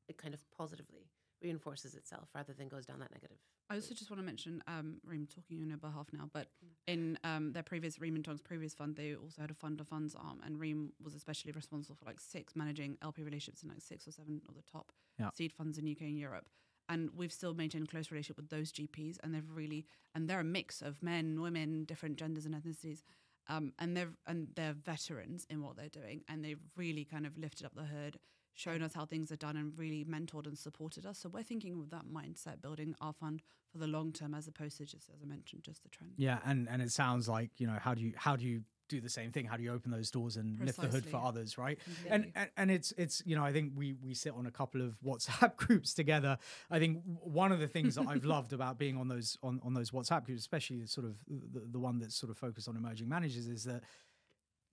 [0.07, 1.09] it kind of positively
[1.41, 3.37] reinforces itself rather than goes down that negative.
[3.69, 6.51] I also just want to mention, um, Reem, talking on your behalf now, but
[6.87, 9.87] in um, their previous Reem and Tong's previous fund, they also had a fund of
[9.87, 13.81] funds arm, and Reem was especially responsible for like six managing LP relationships in like
[13.81, 15.29] six or seven of the top Yeah.
[15.31, 16.47] seed funds in UK and Europe.
[16.87, 20.39] And we've still maintained a close relationship with those GPs, and they've really, and they're
[20.39, 23.01] a mix of men, women, different genders and ethnicities,
[23.47, 27.37] um, and they're and they're veterans in what they're doing, and they've really kind of
[27.37, 28.19] lifted up the hood,
[28.53, 31.19] shown us how things are done, and really mentored and supported us.
[31.19, 34.77] So we're thinking with that mindset, building our fund for the long term, as opposed
[34.77, 36.13] to just, as I mentioned, just the trend.
[36.17, 39.01] Yeah, and and it sounds like you know how do you how do you do
[39.01, 39.45] the same thing?
[39.45, 41.79] How do you open those doors and lift the hood for others, right?
[42.09, 44.81] And, and and it's it's you know I think we we sit on a couple
[44.81, 46.37] of WhatsApp groups together.
[46.69, 49.73] I think one of the things that I've loved about being on those on on
[49.73, 52.75] those WhatsApp groups, especially the sort of the, the one that's sort of focused on
[52.75, 53.83] emerging managers, is that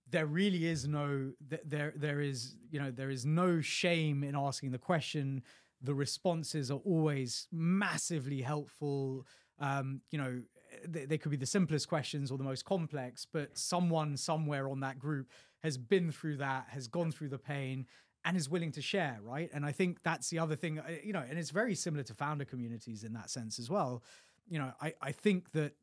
[0.09, 1.31] there really is no
[1.65, 5.41] there there is you know there is no shame in asking the question
[5.81, 9.25] the responses are always massively helpful
[9.59, 10.41] um you know
[10.87, 14.79] they, they could be the simplest questions or the most complex but someone somewhere on
[14.79, 15.27] that group
[15.63, 17.85] has been through that has gone through the pain
[18.25, 19.49] and is willing to share right?
[19.53, 22.13] And i think that's the other thing uh, you know and it's very similar to
[22.13, 24.03] founder communities in that sense as well.
[24.49, 25.73] You know i i think that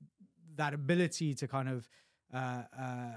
[0.57, 1.89] that ability to kind of
[2.33, 3.13] uh, uh,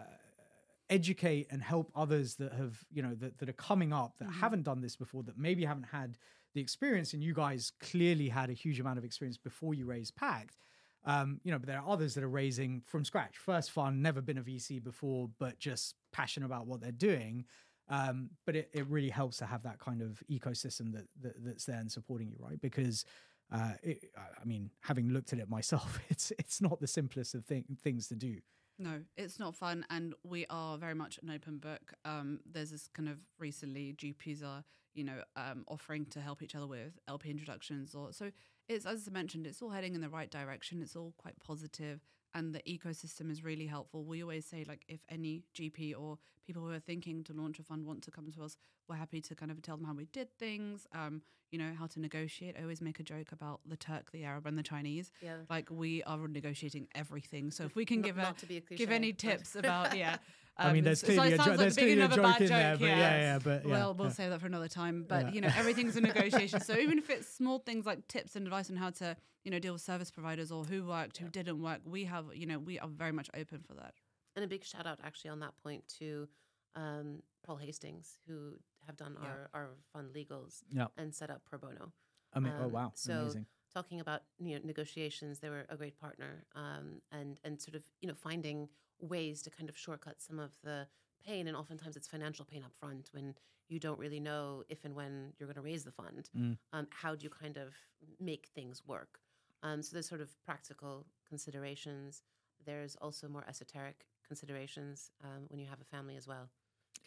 [0.90, 4.64] educate and help others that have you know that, that are coming up that haven't
[4.64, 6.18] done this before that maybe haven't had
[6.54, 10.16] the experience and you guys clearly had a huge amount of experience before you raised
[10.16, 10.58] pact
[11.06, 14.22] um, you know but there are others that are raising from scratch first fund never
[14.22, 17.46] been a vc before but just passionate about what they're doing
[17.90, 21.66] um, but it, it really helps to have that kind of ecosystem that, that that's
[21.66, 23.04] there and supporting you right because
[23.52, 27.46] uh, it, I- mean, having looked at it myself, it's it's not the simplest of
[27.46, 28.38] thing, things to do.
[28.80, 31.94] No, it's not fun, and we are very much an open book.
[32.04, 34.64] Um, there's this kind of recently GPs are
[34.96, 38.32] you know um, offering to help each other with LP introductions, or so
[38.68, 40.82] it's as I mentioned, it's all heading in the right direction.
[40.82, 42.02] It's all quite positive,
[42.34, 44.04] and the ecosystem is really helpful.
[44.04, 47.64] We always say like if any GP or people who are thinking to launch a
[47.64, 50.06] fund want to come to us, we're happy to kind of tell them how we
[50.06, 50.88] did things.
[50.94, 51.22] Um,
[51.52, 52.56] you know how to negotiate.
[52.58, 55.12] I always make a joke about the Turk, the Arab, and the Chinese.
[55.22, 55.36] Yeah.
[55.50, 57.52] Like we are negotiating everything.
[57.52, 59.96] So if we can Not- give a not to be a give any tips about
[59.96, 60.18] yeah
[60.56, 62.06] I mean, Um, there's so- so clearly a, jo- like there's the beginning clearly a
[62.06, 63.18] of joke bad in there, joke, but yeah, yeah.
[63.18, 64.14] yeah, but yeah, well, we'll yeah.
[64.14, 65.04] save that for another time.
[65.08, 65.32] But Yeah.
[65.34, 66.60] you know, everything's a negotiation.
[66.62, 69.58] so even if it's small things like tips and advice on how to, you know,
[69.60, 72.78] deal with service providers or who worked, who didn't work, we have, you know, we
[72.80, 73.96] are very much open for that.
[74.36, 76.28] And a big shout out actually on that point to
[76.76, 78.54] um, Paul Hastings, who
[78.86, 79.28] have done Yeah.
[79.28, 80.88] our, our fund legals Yeah.
[80.98, 81.92] and set up pro bono.
[82.34, 83.46] I mean, oh Um, wow, so amazing.
[83.74, 87.84] talking about you know negotiations, they were a great partner, um, and and sort of
[88.02, 90.88] you know finding ways to kind of shortcut some of the
[91.26, 93.34] pain, and oftentimes it's financial pain up front when
[93.70, 96.30] you don't really know if and when you're going to raise the fund.
[96.38, 96.58] Mm.
[96.74, 97.74] Um, how do you kind of
[98.20, 99.20] make things work?
[99.64, 102.22] Um, so there's sort of practical considerations.
[102.66, 106.50] There's also more esoteric considerations um, when you have a family as well.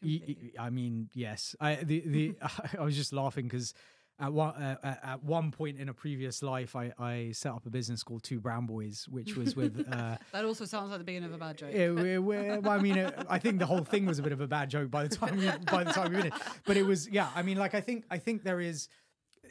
[0.03, 0.53] Y- Completely.
[0.57, 1.55] y- I mean, yes.
[1.61, 2.35] I the the
[2.79, 3.75] I was just laughing because
[4.19, 7.67] at one uh, at- at one point in a previous life, I I set up
[7.67, 9.87] a business called Two Brown Boys, which was with.
[9.93, 11.73] Uh, That also sounds like the beginning of a bad joke.
[11.75, 14.33] it- we- we- well, I mean, uh, I think the whole thing was a bit
[14.33, 16.43] of a bad joke by the time we, by the time we finished.
[16.65, 17.31] But it was, yeah.
[17.35, 18.89] I mean, like I think I think there is,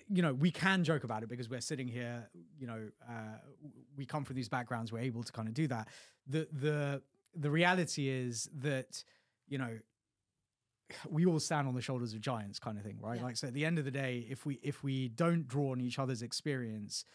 [0.09, 2.29] you know, we can joke about it because we're sitting here.
[2.59, 3.37] You know, uh,
[3.95, 4.91] we come from these backgrounds.
[4.91, 5.87] We're able to kind of do that.
[6.27, 7.01] The the
[7.35, 9.03] the reality is that,
[9.47, 9.77] you know,
[11.09, 13.17] we all stand on the shoulders of giants, kind of thing, right?
[13.17, 13.23] Yeah.
[13.23, 15.81] Like, so at the end of the day, if we if we don't draw on
[15.81, 17.05] each other's experience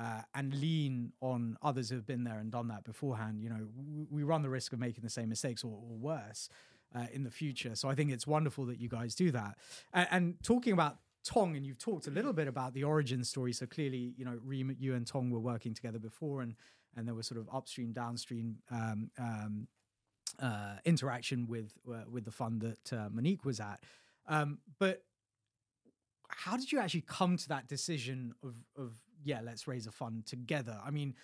[0.00, 3.66] uh, and lean on others who have been there and done that beforehand, you know,
[3.76, 6.48] w- we run the risk of making the same mistakes or, or worse
[6.94, 7.74] uh, in the future.
[7.74, 9.56] So I think it's wonderful that you guys do that.
[9.92, 13.52] And, and talking about Tong, and you've talked a little bit about the origin story.
[13.52, 16.54] So clearly, you know, Reem, you and Tong were working together before, and
[16.96, 18.58] and there was sort of upstream, downstream.
[18.70, 19.68] Um, um,
[20.40, 23.80] uh, interaction with uh, with the fund that uh, Monik was at.
[24.28, 25.02] Um, but
[26.28, 28.94] how did you actually come to that decision of of
[29.24, 30.78] yeah, let's raise a fund together?
[30.84, 31.14] I mean,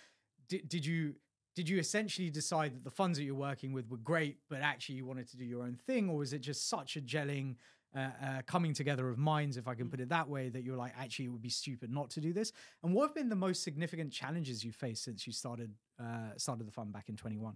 [0.47, 1.15] did did you
[1.55, 4.95] did you essentially decide that the funds that you're working with were great, but actually
[4.95, 7.55] you wanted to do your own thing, or was it just such a gelling?
[7.95, 10.75] Uh, uh, coming together of minds, if I can put it that way, that you're
[10.75, 12.51] like, actually, it would be stupid not to do this.
[12.81, 16.65] And what have been the most significant challenges you faced since you started uh, started
[16.65, 17.55] the fund back in 21?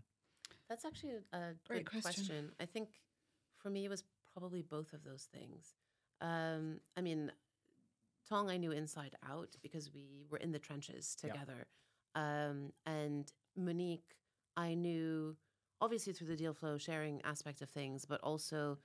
[0.70, 2.02] That's actually a, Great good question.
[2.26, 2.52] question.
[2.60, 2.90] I think
[3.58, 4.04] for me, it was
[4.34, 5.76] probably both of those things.
[6.22, 7.32] Um, I mean,
[8.28, 11.32] Tong I knew inside out because we were in the trenches Yeah.
[11.32, 11.68] together.
[12.16, 14.02] Um, and Monik,
[14.58, 15.38] I knew
[15.80, 18.78] obviously through the deal flow sharing aspect of things, but also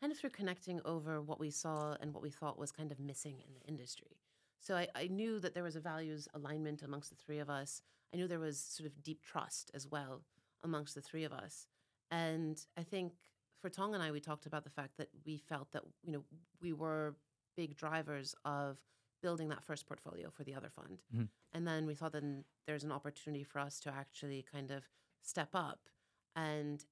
[0.00, 3.00] kind of through connecting over what we saw and what we thought was kind of
[3.00, 4.18] missing in the industry.
[4.60, 7.82] So I, I knew that there was a values alignment amongst the three of us.
[8.12, 10.22] I knew there was sort of deep trust as well
[10.64, 11.68] amongst the three of us.
[12.10, 13.12] And I think
[13.60, 16.24] for Tong and I, we talked about the fact that we felt that, you know,
[16.60, 17.16] we were
[17.56, 18.78] big drivers of
[19.22, 21.02] building that first portfolio for the other fund.
[21.14, 21.28] Mhm.
[21.52, 24.88] And then we thought then there's an opportunity for us to actually kind of
[25.22, 25.88] step up
[26.36, 26.84] and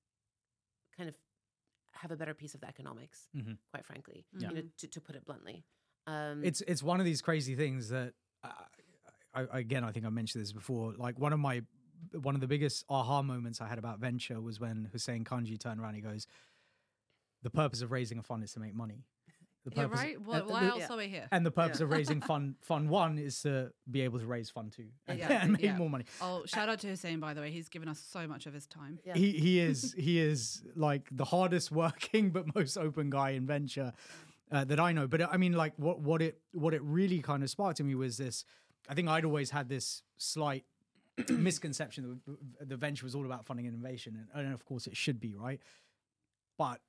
[0.96, 1.16] kind of
[1.94, 3.58] have a better piece of the economics, Mhm.
[3.70, 4.48] quite frankly, Yeah.
[4.48, 5.64] you know, to, to put it bluntly.
[6.06, 8.64] Um, it's it's one of these crazy things that uh,
[9.35, 10.94] I, I, again I think I mentioned this before.
[10.94, 11.62] Like one of my
[12.21, 15.81] one of the biggest aha moments I had about venture was when Hussein Kanji turned
[15.81, 15.95] around.
[15.95, 16.27] and He goes,
[17.43, 19.05] "The purpose of raising a fund is to make money."
[19.65, 20.17] The Yeah, purpose- right?
[20.17, 21.29] and- Why, why the- else are we here?
[21.31, 21.85] And the purpose Yeah.
[21.85, 25.29] of raising fund fund one is to be able to raise fund two and, Yeah,
[25.45, 25.77] and make yeah.
[25.79, 26.05] more money.
[26.21, 27.53] Oh, shout out to Hussein, by the way.
[27.53, 28.99] He's given us so much of his time.
[29.05, 29.15] Yeah.
[29.15, 33.93] He he is he is like the hardest working but most open guy in venture
[34.51, 35.07] uh, that I know.
[35.07, 37.95] But I mean, like what what it what it really kind of sparked in me
[37.95, 38.45] was this.
[38.88, 40.65] I think I'd always had this slight
[41.29, 42.20] misconception
[42.59, 45.35] that the venture was all about funding innovation, and, and of course it should be,
[45.35, 45.61] right?
[46.59, 46.81] But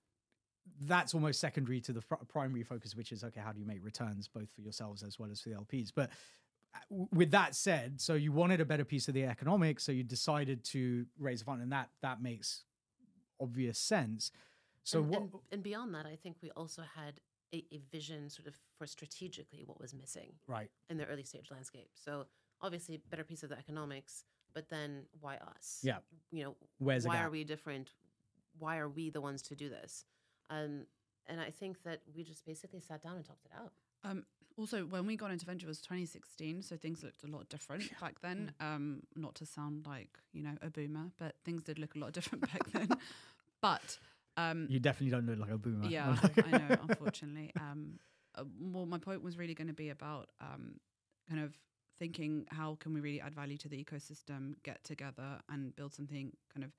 [0.82, 3.84] that's almost secondary to the fr- primary focus, which is okay, how do you make
[3.84, 5.92] returns both for yourselves as well as for the LPs?
[5.94, 6.10] But
[6.74, 10.04] uh, with that said, so you wanted a better piece of the economics, so you
[10.04, 12.64] decided to raise a fund, and that that makes
[13.42, 14.32] obvious sense.
[14.84, 15.22] So and, what?
[15.22, 17.20] and, and beyond that, I think we also had
[17.54, 20.70] a, a vision sort of for strategically what was missing right.
[20.90, 21.90] in the early stage landscape.
[21.94, 22.26] So
[22.64, 24.24] obviously, better piece of the economics,
[24.56, 25.80] but then why us?
[25.84, 25.98] Yeah.
[26.32, 27.92] You know, Where's why are we different?
[28.58, 30.06] Why are we the ones to do this?
[30.50, 30.86] Um,
[31.28, 33.72] and I think that we just basically sat down and talked it out.
[34.04, 34.26] Um,
[34.58, 38.20] also, when we got into venture was 2016, so things looked a lot different back
[38.22, 38.52] then.
[38.60, 42.12] Um, not to sound like you know a boomer, but things did look a lot
[42.18, 42.90] different back then.
[43.62, 43.98] But
[44.38, 45.88] um, You definitely don't look like a boomer.
[45.88, 46.78] yeah, I know.
[46.90, 48.00] Unfortunately, um,
[48.36, 50.76] uh, well, my point was really going to be about um,
[51.30, 51.58] kind of
[52.00, 56.34] thinking how can we really add value to the ecosystem, get together, and build something
[56.54, 56.72] kind of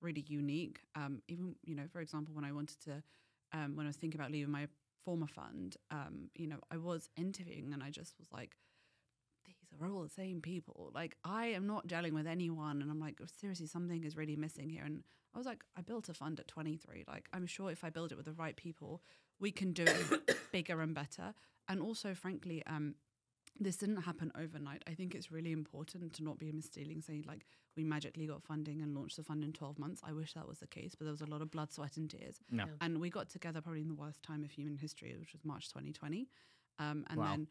[0.00, 0.80] really unique.
[0.94, 3.02] Um, even you know, for example, when I wanted to,
[3.52, 4.66] um, when I was thinking about leaving my
[5.04, 8.56] former fund, um, you know, I was interviewing and I just was like,
[9.46, 10.90] these are all the same people.
[10.94, 14.68] Like I am not gelling with anyone, and I'm like, seriously, something is really missing
[14.68, 14.84] here.
[14.84, 15.02] And
[15.34, 17.04] I was like, I built a fund at 23.
[17.08, 19.02] Like I'm sure if I build it with the right people,
[19.40, 21.34] we can do it bigger and better.
[21.68, 22.96] And also, frankly, um,
[23.58, 24.82] this didn't happen overnight.
[24.88, 27.44] I think it's really important to not be misleading, saying like
[27.76, 30.00] we magically got funding and launched the fund in 12 months.
[30.04, 32.08] I wish that was the case, but there was a lot of blood, sweat, and
[32.10, 32.40] tears.
[32.50, 32.64] No.
[32.64, 32.70] Yeah.
[32.80, 35.68] And we got together probably in the worst time of human history, which was March
[35.68, 36.28] 2020.
[36.78, 37.30] Um, and Wow.
[37.30, 37.46] then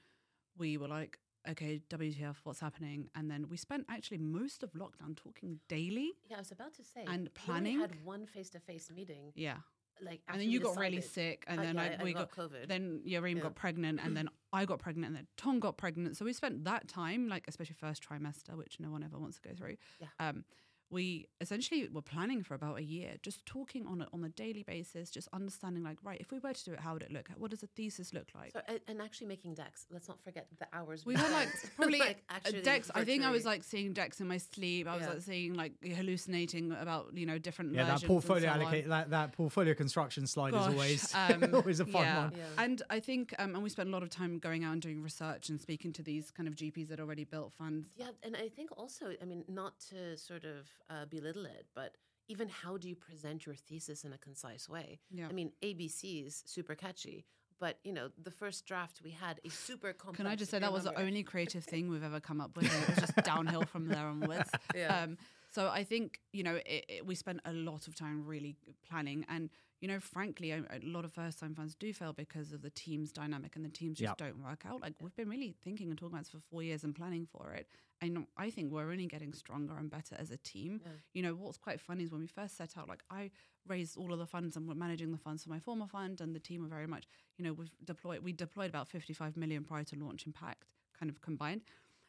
[0.57, 3.09] we were like, okay, WTF, what's happening?
[3.15, 6.11] And then we spent actually most of lockdown talking daily.
[6.29, 7.03] Yeah, I was about to say.
[7.07, 7.75] And planning.
[7.77, 9.31] we had one face-to-face meeting.
[9.35, 9.57] Yeah.
[10.03, 11.43] Like, And then you got really sick.
[11.47, 12.67] And Uh, then yeah, I, I we got got, COVID.
[12.67, 13.41] Then Yareem Yeah.
[13.43, 13.99] got pregnant.
[14.03, 15.07] And then I got pregnant.
[15.07, 16.17] And then Tom got pregnant.
[16.17, 19.47] So we spent that time, like especially first trimester, which no one ever wants to
[19.47, 19.77] go through.
[19.99, 20.07] Yeah.
[20.19, 20.43] Um,
[20.91, 24.63] we essentially were planning for about a year, just talking on a, on a daily
[24.63, 27.29] basis, just understanding like, right, if we were to do it, how would it look?
[27.37, 28.51] What does a thesis look like?
[28.51, 29.85] So, and actually making decks.
[29.91, 32.91] Let's not forget the hours we were like probably like, uh, actually decks.
[32.93, 34.87] I think I was like seeing decks in my sleep.
[34.87, 35.09] I was Yeah.
[35.09, 39.31] like seeing like hallucinating about you know different Yeah, that portfolio so allocate that, that
[39.33, 42.17] portfolio construction slide Gosh, is always um, always a fun yeah.
[42.17, 42.33] one.
[42.35, 42.63] Yeah.
[42.63, 45.01] And I think, um, and we spent a lot of time going out and doing
[45.01, 47.89] research and speaking to these kind of GPs that already built funds.
[47.95, 51.95] Yeah, and I think also, I mean, not to sort of uh, belittle it, but
[52.27, 54.99] even how do you present your thesis in a concise way?
[55.11, 55.27] Yeah.
[55.29, 57.25] I mean, ABC's super catchy,
[57.59, 60.17] but you know, the first draft we had a super complex.
[60.17, 62.65] Can I just say that was the only creative thing we've ever come up with?
[62.65, 64.49] It was just downhill from there onwards.
[64.75, 65.03] Yeah.
[65.03, 65.17] Um,
[65.51, 68.55] so I think you know it, it, we spent a lot of time really
[68.89, 69.49] planning, and
[69.81, 73.11] you know, frankly, a, a lot of first-time funds do fail because of the team's
[73.11, 74.17] dynamic, and the teams just Yep.
[74.17, 74.81] don't work out.
[74.81, 77.53] Like we've been really thinking and talking about this for four years and planning for
[77.53, 77.67] it,
[77.99, 80.81] and I think we're only getting stronger and better as a team.
[80.83, 80.91] Yeah.
[81.13, 83.31] You know, what's quite funny is when we first set out, like I
[83.67, 86.33] raised all of the funds and we're managing the funds for my former fund, and
[86.35, 87.05] the team are very much,
[87.37, 90.63] you know, we've deployed we deployed about 55 million prior to launch Impact,
[90.97, 91.61] kind of combined.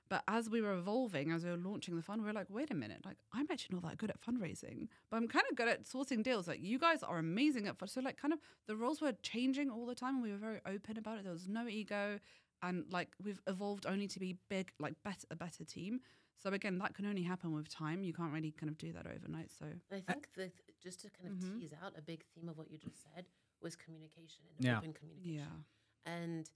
[0.08, 2.70] But as we were evolving, as we were launching the fund, we were like, wait
[2.70, 5.68] a minute, like I'm actually not that good at fundraising, but I'm kind of good
[5.68, 6.46] at sourcing deals.
[6.48, 7.88] Like you guys are amazing at fun.
[7.88, 10.60] So like kind of the roles were changing all the time and we were very
[10.66, 11.24] open about it.
[11.24, 12.18] There was no ego.
[12.62, 16.00] And like we've evolved only to be big, like better a better team.
[16.42, 18.02] So again, that can only happen with time.
[18.04, 19.50] You can't really kind of do that overnight.
[19.58, 21.58] So I think that just to kind of Mhm.
[21.60, 23.26] tease out a big theme of what you just said
[23.62, 24.78] was communication and Yeah.
[24.78, 25.34] open communication.
[25.34, 26.10] yeah.
[26.12, 26.50] And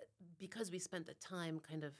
[0.00, 0.04] uh,
[0.38, 1.94] because we spent the time kind of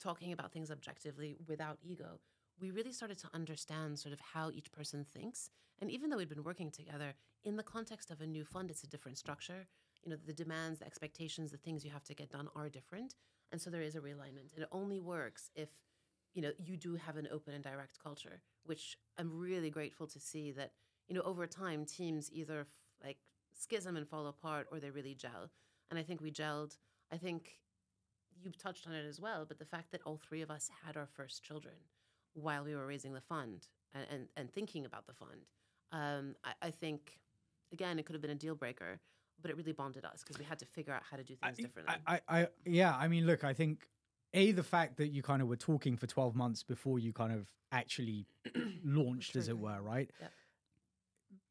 [0.00, 2.18] talking about things objectively without ego,
[2.60, 5.50] we really started to understand sort of how each person thinks.
[5.80, 8.84] And even though we'd been working together in the context of a new fund, it's
[8.84, 9.66] a different structure.
[10.04, 13.14] You know, the demands, the expectations, the things you have to get done are different.
[13.52, 14.54] And so there is a realignment.
[14.54, 15.68] And it only works if,
[16.34, 20.20] you know, you do have an open and direct culture, which I'm really grateful to
[20.20, 20.72] see that,
[21.08, 22.66] you know, over time, teams either f-
[23.02, 23.18] like
[23.52, 25.50] schism and fall apart or they really gel.
[25.90, 26.76] And I think we gelled.
[27.12, 27.58] I think
[28.42, 30.96] you've touched on it as well, but the fact that all three of us had
[30.96, 31.74] our first children
[32.34, 35.46] while we were raising the fund and, and, and thinking about the fund,
[35.92, 37.18] um, I, I think,
[37.72, 39.00] again, it could have been a deal breaker,
[39.42, 41.58] but it really bonded us because we had to figure out how to do things
[41.58, 41.94] differently.
[42.06, 43.88] I, I, I, yeah, I mean, look, I think
[44.34, 47.32] a the fact that you kind of were talking for twelve months before you kind
[47.32, 48.26] of actually
[48.84, 50.10] launched, as it were, right?
[50.20, 50.32] Yep.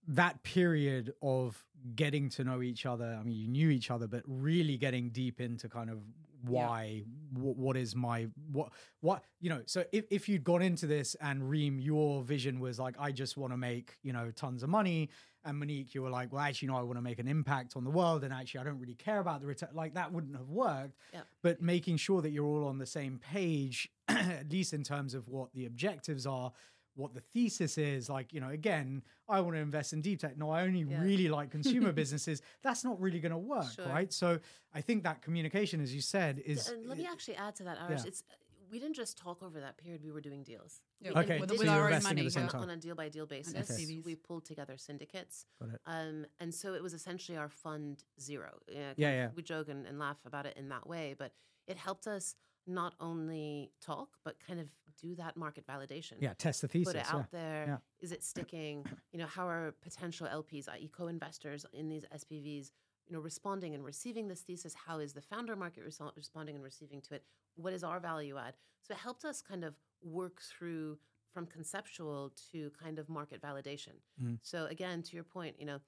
[0.07, 1.63] That period of
[1.95, 3.17] getting to know each other.
[3.19, 5.99] I mean, you knew each other, but really getting deep into kind of
[6.43, 8.71] why, wh- what is my what,
[9.01, 9.61] what you know.
[9.65, 13.37] So if if you'd gone into this and Reem, your vision was like, I just
[13.37, 15.09] want to make you know tons of money,
[15.45, 17.83] and Monik, you were like, well, actually, no, I want to make an impact on
[17.83, 19.69] the world, and actually, I don't really care about the return.
[19.73, 20.97] Like that wouldn't have worked.
[21.13, 21.21] Yeah.
[21.41, 25.27] But making sure that you're all on the same page, at least in terms of
[25.27, 26.51] what the objectives are,
[26.99, 28.09] what the thesis is.
[28.09, 30.37] Like, you know, again, I want to invest in deep tech.
[30.37, 31.01] No, I only Yeah.
[31.01, 32.41] really like consumer businesses.
[32.61, 33.87] That's not really going to work, Sure.
[33.87, 34.11] right?
[34.13, 34.39] So
[34.73, 37.79] I think that communication, as you said, is and let me actually add to that,
[37.79, 37.99] Aarish.
[38.01, 38.07] Yeah.
[38.07, 38.23] It's
[38.71, 40.81] we didn't just talk over that period; we were doing deals.
[41.01, 42.23] Yeah, We- Okay, and with, we so with our own investing at money.
[42.27, 42.49] the same yeah.
[42.49, 42.61] time.
[42.61, 43.53] on a deal by deal basis.
[43.71, 44.05] SPVs.
[44.05, 45.47] We pulled together syndicates.
[45.59, 45.81] Got it.
[45.87, 48.59] Um, and so it was essentially our fund zero.
[48.67, 49.29] Yeah, kind Yeah, yeah.
[49.35, 51.31] We joke and, and laugh about it in that way, but
[51.65, 52.35] it helped us
[52.69, 54.67] not only talk, but kind of
[55.01, 56.13] do that market validation.
[56.19, 56.93] yeah, test the thesis.
[56.93, 57.15] Put it yeah.
[57.17, 57.81] out there.
[57.99, 58.15] Is Yeah.
[58.17, 58.85] it sticking?
[59.11, 62.71] You know, how are potential LPs, i.e., co-investors in these SPVs,
[63.07, 64.73] you know, responding and receiving this thesis?
[64.73, 67.23] How is the founder market reso- responding and receiving to it?
[67.55, 68.55] What is our value add?
[68.81, 70.99] So it helped us kind of work through
[71.33, 73.93] from conceptual to kind of market validation.
[74.21, 74.39] Mhm.
[74.41, 75.79] So again, to your point, you know,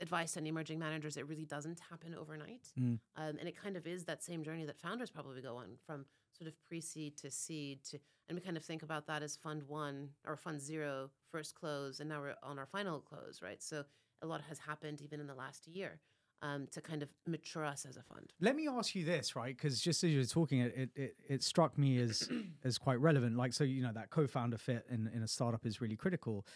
[0.00, 2.68] advice on emerging managers, it really doesn't happen overnight.
[2.78, 2.98] Mm.
[3.16, 6.04] Um, and it kind of is that same journey that founders probably go on from
[6.36, 9.62] sort of pre-seed to seed to, and we kind of think about that as fund
[9.64, 13.62] one or fund zero, first close, and now we're on our final close, right?
[13.62, 13.84] So
[14.22, 16.00] a lot has happened even in the last year.
[16.42, 18.32] um, to kind of mature us as a fund.
[18.40, 19.56] Let me ask you this, right?
[19.56, 22.28] Because just as you were talking, it, it it it struck me as
[22.64, 23.36] as quite relevant.
[23.36, 26.46] Like, so you know that co-founder fit in in a startup is really critical,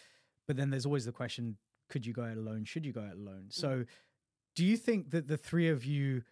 [0.47, 1.57] but then there's always the question:
[1.89, 2.65] Could you go it alone?
[2.65, 3.45] Should you go it alone?
[3.47, 3.53] Mm.
[3.53, 3.85] So,
[4.55, 6.23] do you think that the three of you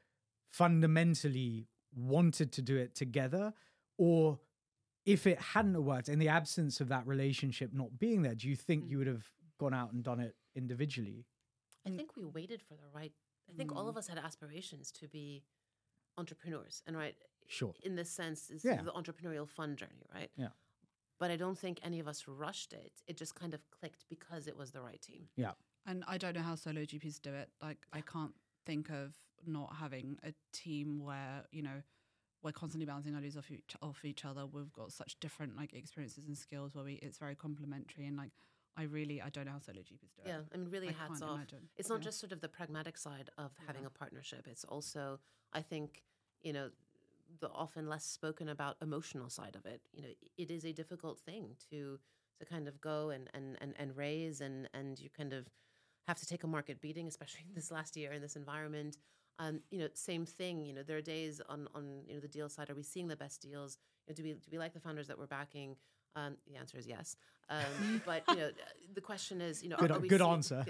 [0.50, 3.54] fundamentally wanted to do it together,
[3.98, 4.40] or
[5.06, 8.56] if it hadn't worked in the absence of that relationship not being there, do you
[8.56, 9.00] think you mm.
[9.00, 9.26] would have
[9.60, 11.26] gone out and done it individually?
[11.86, 13.12] I think we waited for the right.
[13.50, 13.90] I think all mm.
[13.90, 15.44] of us had aspirations to be
[16.18, 17.16] entrepreneurs, and right,
[17.48, 17.74] Sure.
[17.84, 18.82] in this sense, is Yeah.
[18.82, 20.32] the entrepreneurial fun journey, right?
[20.36, 20.50] Yeah.
[21.22, 22.94] But I don't think any of us rushed it.
[23.08, 25.28] It just kind of clicked because it was the right team.
[25.36, 25.52] Yeah.
[25.86, 27.50] And I don't know how solo GPs do it.
[27.62, 28.34] Like I can't
[28.66, 29.14] think of
[29.46, 31.84] not having a team where you know
[32.42, 34.48] we're constantly bouncing ideas off each off each other.
[34.48, 38.32] We've got such different like experiences and skills where we it's very complementary and like
[38.76, 40.28] I really I don't know how solo GPs do it.
[40.28, 41.36] Yeah, I mean, really I hats off.
[41.36, 41.70] imagine.
[41.78, 42.06] It's not Yeah.
[42.06, 43.90] just sort of the pragmatic side of having Yeah.
[43.90, 44.48] a partnership.
[44.48, 45.20] It's also,
[45.54, 46.04] I think,
[46.42, 46.72] you know,
[47.40, 49.82] the often less spoken about emotional side of it.
[49.94, 52.00] You know, it is a difficult thing to
[52.40, 55.48] to kind of go and and and, and raise, and and you kind of
[56.08, 58.98] have to take a market beating, especially this last year in this environment.
[59.40, 60.66] Um, you know, same thing.
[60.66, 62.70] You know, there are days on on you know the deal side.
[62.70, 63.78] Are we seeing the best deals?
[64.08, 65.76] You know, do we do we like the founders that we're backing?
[66.16, 67.16] Um, the answer is yes.
[67.50, 68.50] Um, but you know,
[68.94, 70.66] the question is, you know, Good- are we good seeing- answer.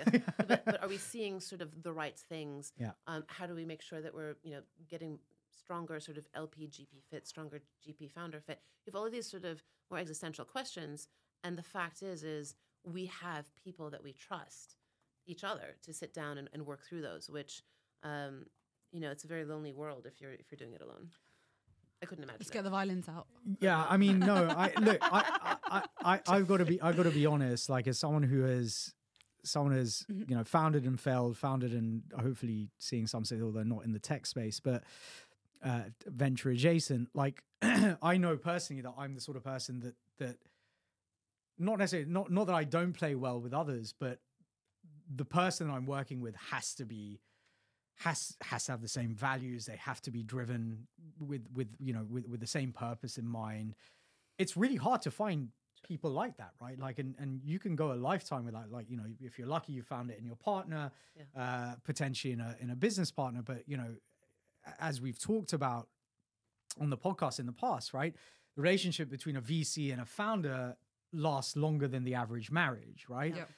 [0.47, 2.71] but, but are we seeing sort of the right things?
[2.77, 2.91] Yeah.
[3.07, 5.17] Um, how do we make sure that we're, you know, getting
[5.71, 8.59] stronger sort of LP GP fit, stronger GP founder fit?
[8.85, 11.07] You have all of these sort of more existential questions,
[11.45, 14.75] and the fact is, is we have people that we trust
[15.25, 17.29] each other to sit down and, and work through those.
[17.29, 17.61] Which,
[18.03, 18.47] um,
[18.91, 21.07] you know, it's a very lonely world if you're if you're doing it alone.
[22.03, 22.39] I couldn't imagine.
[22.39, 22.53] Let's it.
[22.53, 23.27] get the violins out.
[23.61, 27.03] Yeah, I mean, no, I look, I, I, I, I've got to be, I've got
[27.03, 27.69] to be honest.
[27.69, 28.91] Like, as someone who has,
[29.45, 33.85] someone has, you know, founded and failed, founded and hopefully seeing some success, although not
[33.85, 34.83] in the tech space, but
[35.63, 37.09] uh, venture adjacent.
[37.13, 40.37] Like, I know personally that I'm the sort of person that that,
[41.57, 44.19] not necessarily, not not that I don't play well with others, but
[45.13, 47.19] the person I'm working with has to be
[47.99, 50.87] has has to have the same values they have to be driven
[51.19, 53.75] with with you know with, with the same purpose in mind
[54.39, 55.49] it's really hard to find
[55.83, 58.97] people like that right like and, and you can go a lifetime without like you
[58.97, 61.41] know if you're lucky you found it in your partner Yeah.
[61.43, 63.93] uh potentially in a in a business partner but you know
[64.79, 65.87] as we've talked about
[66.79, 68.15] on the podcast in the past right
[68.55, 70.75] the relationship between a vc and a founder
[71.13, 73.49] lasts longer than the average marriage right Yep.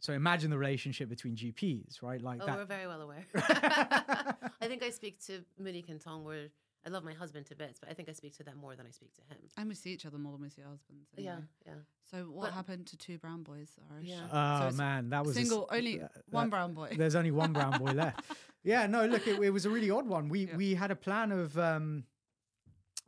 [0.00, 3.24] so imagine the relationship between gps right like Oh, that we're very well aware.
[3.34, 6.24] I think I speak to Monik and Tom.
[6.24, 6.48] Where
[6.86, 8.86] I love my husband to bits, but I think I speak to them more than
[8.86, 9.38] I speak to him.
[9.58, 11.08] And we see each other more than we see our husbands.
[11.16, 11.44] Yeah, anyway.
[11.66, 11.72] yeah.
[12.10, 14.06] So what But- happened to two brown boys, Aarish?
[14.06, 14.28] Yeah.
[14.32, 16.94] Oh So man, that was a s- single, only that- one that- brown boy.
[16.96, 18.24] There's only one brown boy left.
[18.64, 20.28] Yeah, no, look, it, it was a really odd one.
[20.28, 20.56] We Yeah.
[20.56, 22.04] we had a plan of um,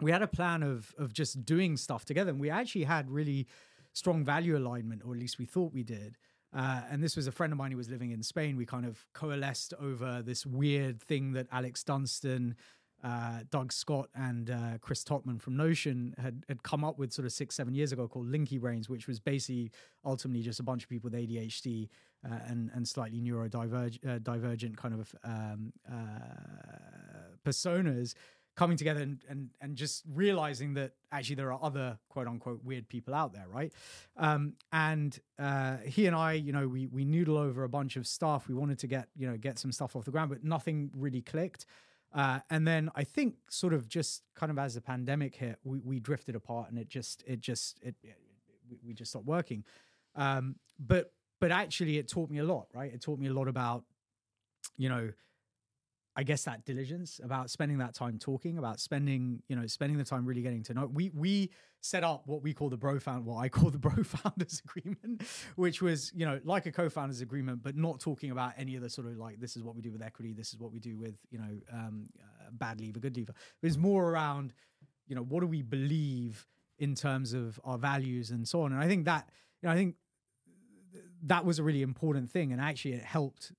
[0.00, 3.46] we had a plan of of just doing stuff together, and we actually had really
[3.92, 6.16] strong value alignment, or at least we thought we did.
[6.52, 8.56] Uh, and this was a friend of mine who was living in Spain.
[8.56, 12.56] We kind of coalesced over this weird thing that Alex Dunsdon,
[13.02, 17.26] uh, Doug Scott, and uh, Chris Tottman from Notion had, had come up with sort
[17.26, 19.70] of six, seven years ago called Linky Brains, which was basically
[20.04, 21.88] ultimately just a bunch of people with ADHD
[22.24, 25.94] uh, and, and slightly neurodivergent uh, divergent kind of um, uh,
[27.44, 28.14] personas
[28.56, 32.88] coming together and, and and just realizing that actually there are other quote unquote weird
[32.88, 33.72] people out there, right?
[34.18, 38.06] Um, and uh, he and I, you know, we we noodle over a bunch of
[38.06, 38.48] stuff.
[38.48, 41.22] We wanted to get you know get some stuff off the ground, but nothing really
[41.22, 41.64] clicked.
[42.12, 45.80] Uh, and then I think sort of just kind of as the pandemic hit, we,
[45.80, 48.16] we drifted apart, and it just it just it, it
[48.68, 49.64] we, we just stopped working.
[50.16, 52.92] Um, but but actually, it taught me a lot, right?
[52.92, 53.84] It taught me a lot about
[54.76, 55.10] you know
[56.20, 60.04] I guess that diligence about spending that time talking, about spending, you know, spending the
[60.04, 60.84] time really getting to know.
[60.86, 61.48] We we
[61.80, 65.22] set up what we call the bro found, what I call the bro founders agreement,
[65.56, 68.90] which was, you know, like a co-founders agreement, but not talking about any of the
[68.90, 70.98] sort of like this is what we do with equity, this is what we do
[70.98, 73.32] with, you know, um, uh, bad leaver, good leaver.
[73.32, 74.52] It was more around,
[75.06, 76.46] you know, what do we believe
[76.78, 78.72] in terms of our values and so on.
[78.72, 79.30] And I think that,
[79.62, 79.94] you know, I think
[81.22, 83.52] that was a really important thing, and actually it helped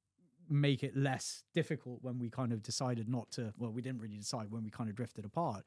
[0.52, 4.18] make it less difficult when we kind of decided not to well we didn't really
[4.18, 5.64] decide when we kind of drifted apart.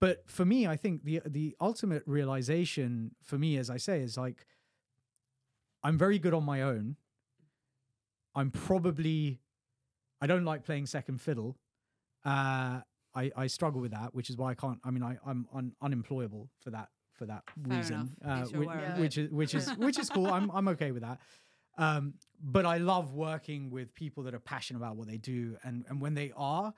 [0.00, 4.16] But for me i think the the ultimate realization for me as i say is
[4.16, 4.46] like
[5.82, 6.96] i'm very good on my own.
[8.34, 9.40] I'm probably
[10.20, 11.58] i don't like playing second fiddle.
[12.24, 12.80] Uh
[13.14, 15.72] i i struggle with that which is why i can't i mean i i'm un,
[15.82, 18.10] unemployable for that for that Fair reason.
[18.24, 18.68] Uh, which,
[18.98, 20.26] which is which is which is cool.
[20.26, 21.20] I'm i'm okay with that
[21.76, 25.84] Um, but I love working with people that are passionate about what they do, and
[25.88, 26.72] and when they are,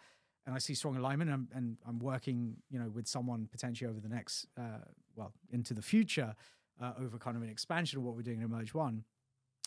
[0.46, 4.00] and I see strong alignment, and, and I'm working, you know, with someone potentially over
[4.00, 4.84] the next, uh,
[5.16, 6.34] well, into the future,
[6.80, 9.04] uh, over kind of an expansion of what we're doing in Emerge One.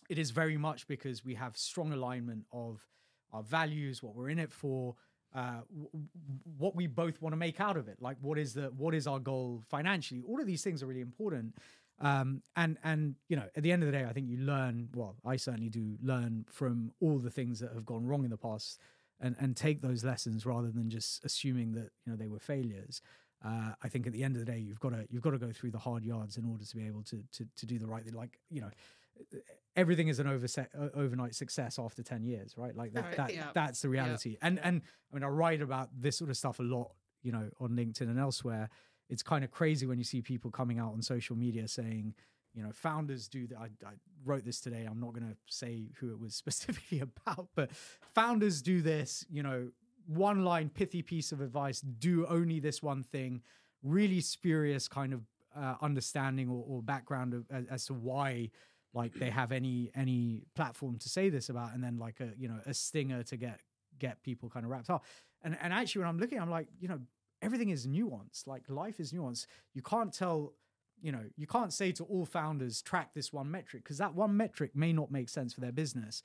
[0.09, 2.82] It is very much because we have strong alignment of
[3.32, 4.95] our values, what we're in it for,
[5.36, 6.07] uh, w-
[6.57, 8.01] what we both want to make out of it.
[8.01, 10.23] Like, what is the what is our goal financially?
[10.27, 11.55] All of these things are really important.
[12.01, 14.89] Um, and and you know, at the end of the day, I think you learn.
[14.95, 18.37] Well, I certainly do learn from all the things that have gone wrong in the
[18.37, 18.79] past,
[19.19, 23.01] and and take those lessons rather than just assuming that you know they were failures.
[23.43, 25.37] Uh, I think at the end of the day, you've got to you've got to
[25.37, 27.87] go through the hard yards in order to be able to to to do the
[27.87, 28.13] right thing.
[28.13, 28.69] Like you know,
[29.75, 30.47] everything is an over
[30.95, 33.47] overnight success after 10 years right like that, that yeah.
[33.53, 34.81] that's the reality and and
[35.11, 36.91] i mean i write about this sort of stuff a lot
[37.21, 38.69] you know on linkedin and elsewhere
[39.10, 42.14] it's kind of crazy when you see people coming out on social media saying
[42.53, 43.93] you know founders do that I, I
[44.26, 47.72] wrote this today i'm not going to say who it was specifically about but
[48.14, 49.70] founders do this you know
[50.10, 53.41] one line pithy piece of advice do only this one thing.
[53.84, 55.22] Really spurious kind of
[55.55, 58.49] uh, understanding or, or background of, as, as to why
[58.93, 62.47] like they have any any platform to say this about and then like a you
[62.47, 63.60] know a stinger to get
[63.99, 65.05] get people kind of wrapped up.
[65.43, 66.99] And and actually when i'm looking i'm like you know
[67.41, 70.53] everything is nuanced like life is nuanced you can't tell
[71.01, 74.35] you know you can't say to all founders track this one metric because that one
[74.35, 76.23] metric may not make sense for their business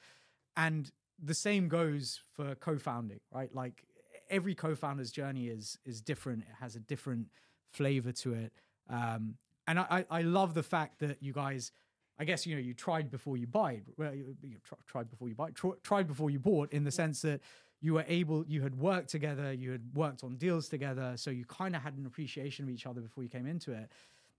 [0.57, 0.91] and
[1.23, 3.85] the same goes for co-founding right like
[4.31, 7.27] every co-founder's journey is is different it has a different
[7.73, 8.53] flavor to it
[8.91, 9.35] um
[9.67, 11.73] and i i love the fact that you guys
[12.19, 13.81] I guess you know you tried before you buy.
[13.97, 15.51] Well, you, you tried before you buy.
[15.51, 17.41] Tr- tried before you bought, in the sense that
[17.85, 21.45] you were able, you had worked together, you had worked on deals together, so you
[21.45, 23.93] kind of had an appreciation of each other before you came into it.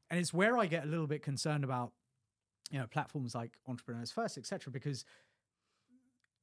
[0.10, 1.92] And it's where I get a little bit concerned about,
[2.72, 5.06] you know, platforms like Entrepreneurs First, etc., because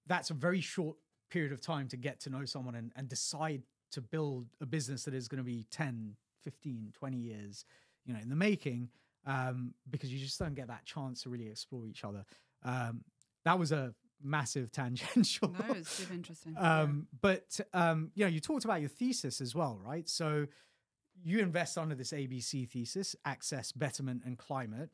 [0.06, 0.96] that's a very short
[1.28, 5.02] period of time to get to know someone and, and decide to build a business
[5.02, 7.64] that is going to be 10, 15, 20 years,
[8.06, 8.88] you know, in the making
[9.26, 12.24] um, because you just don't get that chance to really explore each other.
[12.64, 13.02] Um,
[13.44, 13.92] that was a
[14.24, 15.54] massive tangential.
[15.68, 16.54] No, it's super interesting.
[16.54, 16.80] Yeah.
[16.82, 20.08] um, but um, you know, you talked about your thesis as well, right?
[20.08, 20.46] So
[21.24, 24.90] you invest under this ABC thesis: access, betterment, and climate.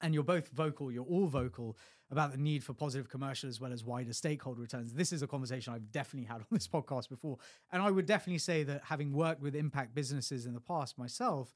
[0.00, 0.92] And you're both vocal.
[0.92, 1.76] You're all vocal
[2.10, 4.92] about the need for positive commercial as well as wider stakeholder returns.
[4.92, 7.38] This is a conversation I've definitely had on this podcast before,
[7.72, 11.52] and I would definitely say that having worked with impact businesses in the past myself,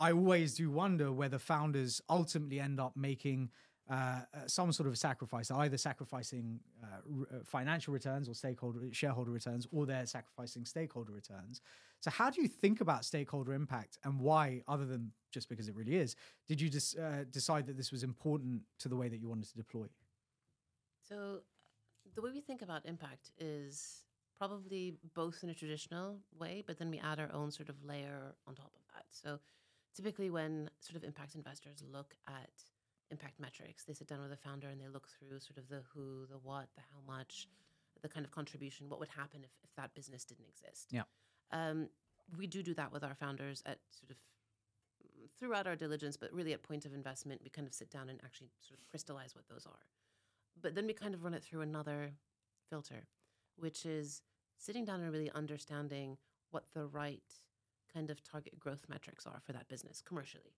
[0.00, 3.50] I always do wonder whether founders ultimately end up making
[3.90, 6.86] uh, uh, some sort of sacrifice, either sacrificing uh,
[7.22, 11.60] uh, financial returns or stakeholder shareholder returns, or they're sacrificing stakeholder returns.
[11.98, 15.74] So, how do you think about stakeholder impact, and why, other than just because it
[15.74, 16.14] really is,
[16.46, 16.70] did you
[17.02, 19.86] uh, decide that this was important to the way that you wanted to deploy?
[21.08, 21.40] So,
[22.14, 24.04] the way we think about impact is
[24.38, 28.36] probably both in a traditional way, but then we add our own sort of layer
[28.46, 29.06] on top of that.
[29.10, 29.40] So,
[29.96, 32.50] typically, when sort of impact investors look at
[33.10, 35.82] impact metrics, they sit down with a founder and they look through sort of the
[35.92, 37.48] who, the what, the how much,
[38.02, 40.88] the kind of contribution, what would happen if, if that business didn't exist.
[40.90, 41.02] Yeah.
[41.52, 41.88] Um,
[42.38, 44.16] we do do that with our founders at sort of
[45.38, 48.20] throughout our diligence, but really at point of investment, we kind of sit down and
[48.24, 49.86] actually sort of crystallize what those are.
[50.60, 52.12] But then we kind of run it through another
[52.68, 53.06] filter,
[53.56, 54.22] which is
[54.56, 56.18] sitting down and really understanding
[56.50, 57.22] what the right
[57.92, 60.54] kind of target growth metrics are for that business commercially.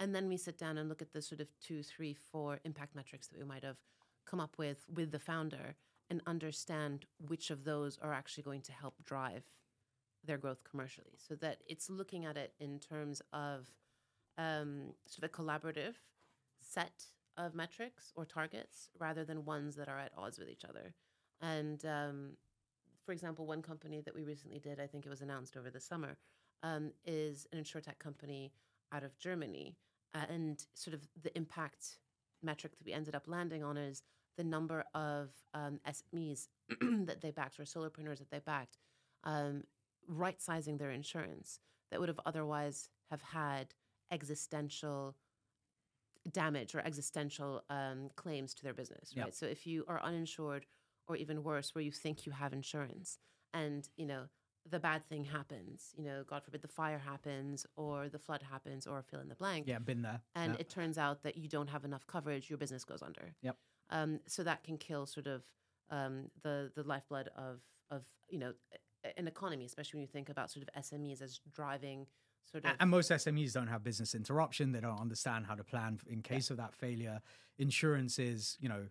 [0.00, 2.94] And then we sit down and look at the sort of two, three, four impact
[2.94, 3.78] metrics that we might have
[4.26, 5.74] come up with with the founder
[6.10, 9.44] and understand which of those are actually going to help drive
[10.24, 11.16] their growth commercially.
[11.16, 13.70] So that it's looking at it in terms of
[14.36, 15.94] um, sort of a collaborative
[16.60, 17.04] set
[17.36, 20.94] of metrics or targets rather than ones that are at odds with each other.
[21.40, 22.30] And um,
[23.04, 25.80] for example, one company that we recently did, I think it was announced over the
[25.80, 26.16] summer,
[26.62, 28.52] um, is an insurtech company
[28.92, 29.76] out of Germany.
[30.14, 31.98] Uh, and sort of the impact
[32.42, 34.02] metric that we ended up landing on is
[34.36, 36.48] the number of um, SMEs
[37.06, 38.78] that they backed or solopreneurs that they backed,
[39.24, 39.64] um,
[40.06, 43.74] right sizing their insurance that would have otherwise have had
[44.10, 45.14] existential
[46.32, 49.24] damage or existential um, claims to their business, Yep.
[49.24, 49.34] right?
[49.34, 50.66] So if you are uninsured
[51.06, 53.18] or even worse, where you think you have insurance
[53.54, 54.24] and, you know,
[54.70, 58.86] the bad thing happens, you know, God forbid the fire happens or the flood happens
[58.86, 59.66] or fill in the blank.
[59.66, 60.20] Yeah, been there.
[60.34, 60.60] And Yeah.
[60.60, 63.34] it turns out that you don't have enough coverage, your business goes under.
[63.42, 63.56] Yep.
[63.90, 65.44] Um, so that can kill sort of
[65.90, 68.52] um, the the lifeblood of of you know
[69.16, 72.06] an economy, especially when you think about sort of SMEs as driving
[72.44, 74.72] sort of And most SMEs don't have business interruption.
[74.72, 77.20] They don't understand how to plan in case of that failure.
[77.58, 78.88] Insurance is, you know,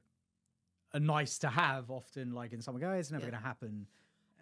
[0.94, 3.32] a nice to have often, like in some go, "Oh, it's never Yeah.
[3.32, 3.88] going to happen.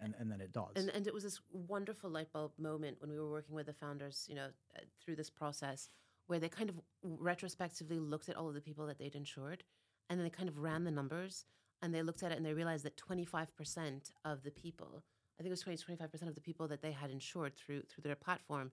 [0.00, 0.72] And, and then it does.
[0.76, 3.72] and and it was this wonderful light bulb moment when we were working with the
[3.72, 5.88] founders, you know, uh, through this process
[6.26, 9.62] where they kind of retrospectively looked at all of the people that they'd insured,
[10.10, 11.44] and then they kind of ran the numbers
[11.82, 15.02] and they looked at it and they realized that 25% of the people,
[15.38, 18.02] I think it was 20 25% of the people that they had insured through through
[18.02, 18.72] their platform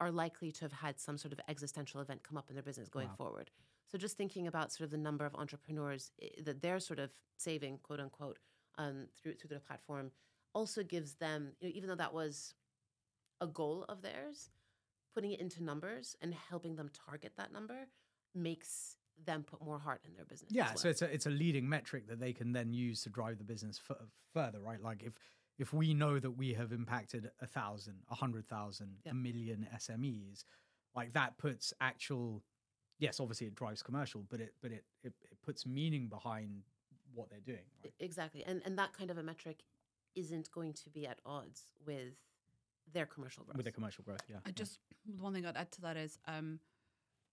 [0.00, 2.88] are likely to have had some sort of existential event come up in their business
[2.88, 3.14] going Wow.
[3.16, 3.50] forward.
[3.90, 7.10] So just thinking about sort of the number of entrepreneurs eh, that they're sort of
[7.36, 8.38] saving, quote unquote,
[8.76, 10.12] um, through through their platform,
[10.58, 12.54] also gives them, you know, even though that was
[13.40, 14.50] a goal of theirs,
[15.14, 17.86] putting it into numbers and helping them target that number
[18.34, 20.50] makes them put more heart in their business.
[20.52, 20.76] yeah, well.
[20.76, 23.44] so it's a it's a leading metric that they can then use to drive the
[23.44, 23.96] business f-
[24.34, 24.82] further, right?
[24.82, 25.14] Like if
[25.58, 29.12] if we know that we have impacted a thousand, a hundred thousand, Yeah.
[29.12, 30.44] a million SMEs,
[30.94, 32.42] like that puts actual,
[32.98, 36.62] yes, obviously it drives commercial, but it but it it, it puts meaning behind
[37.14, 37.66] what they're doing.
[37.82, 37.92] Right?
[38.00, 38.44] Exactly.
[38.44, 39.62] And and that kind of a metric
[40.14, 42.14] isn't going to be at odds with
[42.92, 43.56] their commercial growth.
[43.56, 44.36] With the commercial growth, yeah.
[44.44, 44.52] I yeah.
[44.54, 44.78] just
[45.20, 46.60] one thing I'd add to that is um,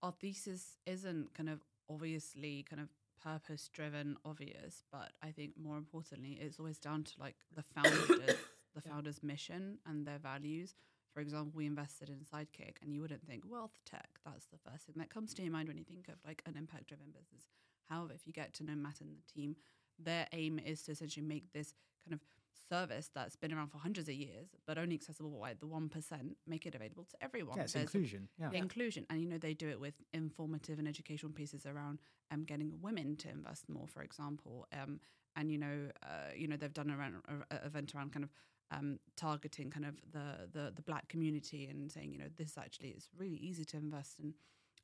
[0.02, 2.88] our thesis isn't kind of obviously kind of
[3.22, 8.06] purpose driven obvious, but I think more importantly, it's always down to like the founders,
[8.08, 8.36] the
[8.84, 8.92] Yeah.
[8.92, 10.74] founders' mission and their values.
[11.14, 14.08] For example, we invested in Sidekick, and you wouldn't think wealth tech.
[14.26, 16.56] That's the first thing that comes to your mind when you think of like an
[16.58, 17.48] impact driven business.
[17.88, 19.56] However, if you get to know Matt and the team,
[19.98, 21.72] their aim is to essentially make this
[22.04, 22.20] kind of
[22.68, 26.36] service that's been around for hundreds of years, but only accessible by the one percent,
[26.46, 27.56] make it available to everyone.
[27.56, 28.28] yeah, it's inclusion.
[28.38, 28.50] Yeah.
[28.52, 32.00] inclusion, and you know they do it with informative and educational pieces around
[32.30, 34.66] um, getting women to invest more, for example.
[34.72, 35.00] Um,
[35.36, 38.30] and you know, uh, you know they've done around a, a event around kind of
[38.70, 42.88] um, targeting kind of the, the the black community and saying you know this actually
[42.90, 44.34] is really easy to invest in.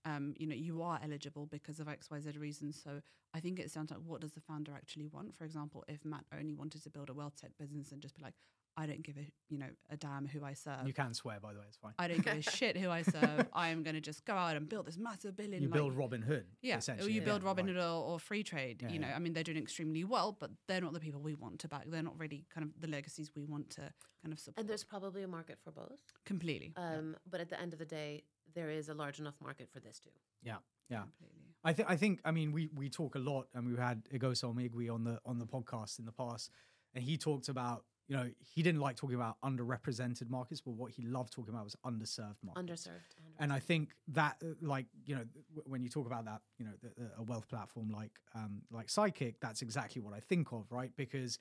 [0.04, 2.80] Um, you know, you are eligible because of X, Y, Z reasons.
[2.82, 3.00] So
[3.34, 5.34] I think it's down to what does the founder actually want.
[5.34, 8.22] For example, if Matt only wanted to build a wealth tech business and just be
[8.22, 8.34] like,
[8.76, 10.86] I don't give a you know a damn who I serve.
[10.86, 11.92] You can swear, by the way, it's fine.
[11.98, 13.46] I don't give a shit who I serve.
[13.52, 15.62] I am going to just go out and build this massive billion.
[15.62, 16.44] You like- build Robinhood.
[16.62, 17.12] yeah, or essentially.
[17.12, 17.84] you yeah, build Robinhood right.
[17.84, 18.82] or, or Freetrade.
[18.82, 19.16] Yeah, you know, yeah.
[19.16, 21.84] I mean, they're doing extremely well, but they're not the people we want to back.
[21.86, 23.82] They're not really kind of the legacies we want to
[24.22, 24.60] kind of support.
[24.60, 26.00] and there's probably a market for both.
[26.24, 29.68] completely, Um, But at the end of the day, there is a large enough market
[29.70, 30.10] for this too.
[30.42, 30.56] Yeah,
[30.88, 31.02] yeah.
[31.02, 31.38] completely.
[31.64, 34.52] I think I think I mean we we talk a lot, and we've had Igoso
[34.54, 36.50] Omigwe on the on the podcast in the past,
[36.94, 40.92] and he talked about you know he didn't like talking about underrepresented markets, but what
[40.92, 42.86] he loved talking about was underserved markets.
[42.86, 43.16] Underserved.
[43.38, 45.24] And I think that, uh, like you know,
[45.64, 48.88] when you talk about that, you know, the, the, a wealth platform like um, like
[48.88, 50.92] Sidekick, that's exactly what I think of, right?
[50.94, 51.38] Because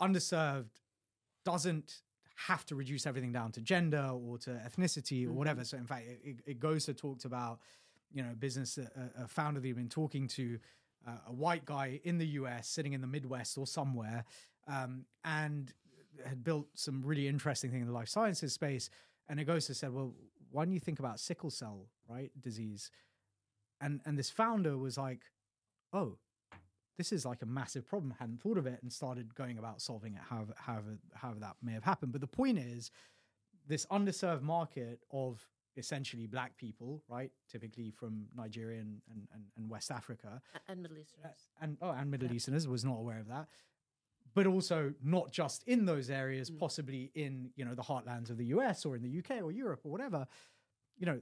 [0.00, 0.70] underserved
[1.44, 2.02] doesn't
[2.46, 5.64] have to reduce everything down to gender or to ethnicity or whatever.
[5.64, 7.58] So in fact, it, it- goes to talked about,
[8.12, 10.60] you know, a business a, a founder that you've been talking to,
[11.08, 14.24] uh, a white guy in the US sitting in the Midwest or somewhere,
[14.68, 15.72] um, and
[16.26, 18.90] had built some really interesting thing in the life sciences space.
[19.28, 20.14] And Agosa said, well,
[20.50, 22.90] why don't you think about sickle cell, right, disease?
[23.80, 25.20] And and this founder was like,
[25.92, 26.16] oh,
[26.96, 28.14] this is like a massive problem.
[28.18, 30.20] Hadn't thought of it and started going about solving it.
[30.28, 32.12] However, however, however that may have happened.
[32.12, 32.90] But the point is,
[33.68, 35.46] this underserved market of
[35.76, 41.38] essentially black people, right, typically from Nigeria and and, and, West Africa, And Middle Easterners.
[41.60, 42.34] and oh, and Middle Yeah.
[42.34, 43.46] Easterners was not aware of that.
[44.38, 46.58] But also not just in those areas, Mm.
[46.58, 49.80] possibly in you know the heartlands of the US or in the UK or Europe
[49.84, 50.26] or whatever.
[51.00, 51.20] You know,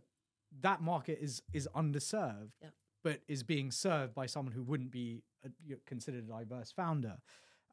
[0.60, 2.70] that market is is underserved, Yeah.
[3.02, 6.70] but is being served by someone who wouldn't be a, you know, considered a diverse
[6.72, 7.16] founder.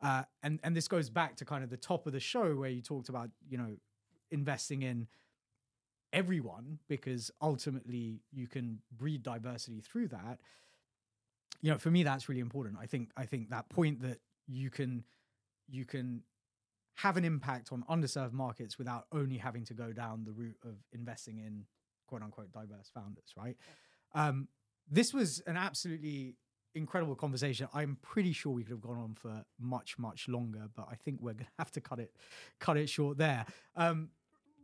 [0.01, 2.69] Uh, and and this goes back to kind of the top of the show where
[2.69, 3.75] you talked about you know
[4.31, 5.07] investing in
[6.11, 10.39] everyone because ultimately you can breed diversity through that
[11.61, 14.69] you know for me that's really important i think i think that point that you
[14.69, 15.03] can
[15.67, 16.21] you can
[16.95, 20.75] have an impact on underserved markets without only having to go down the route of
[20.91, 21.65] investing in
[22.07, 23.57] quote unquote diverse founders right
[24.13, 24.47] um
[24.89, 26.35] this was an absolutely
[26.75, 30.87] incredible conversation i'm pretty sure we could have gone on for much much longer but
[30.91, 32.11] i think we're gonna have to cut it
[32.59, 33.45] cut it short there
[33.75, 34.09] um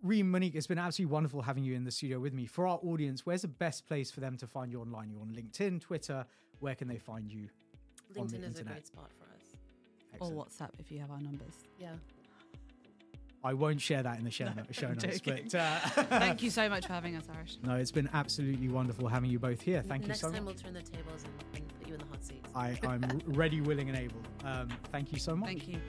[0.02, 2.46] Reem, Monik, it's been absolutely wonderful having you in the studio with me.
[2.46, 5.10] For our audience, where's the best place for them to find you online?
[5.10, 6.26] You're on LinkedIn, Twitter.
[6.62, 7.50] Where can they find you?
[8.18, 8.74] on the LinkedIn is a internet.
[8.74, 9.29] great spot for us.
[10.20, 10.50] Or Excellent.
[10.50, 11.54] WhatsApp if you have our numbers.
[11.80, 11.92] Yeah.
[13.42, 15.22] I won't share that in the show, No, no, show notes.
[15.22, 15.80] But uh,
[16.20, 17.64] Thank you so much for having us, Aarish.
[17.64, 19.82] No, it's been absolutely wonderful having you both here.
[19.82, 20.32] Thank you so much.
[20.32, 20.56] Next so time much.
[20.56, 22.46] we'll turn the tables and, and put you in the hot seat.
[22.54, 24.20] I, I'm ready, willing, and able.
[24.44, 25.48] Um, thank you so much.
[25.48, 25.80] Thank you.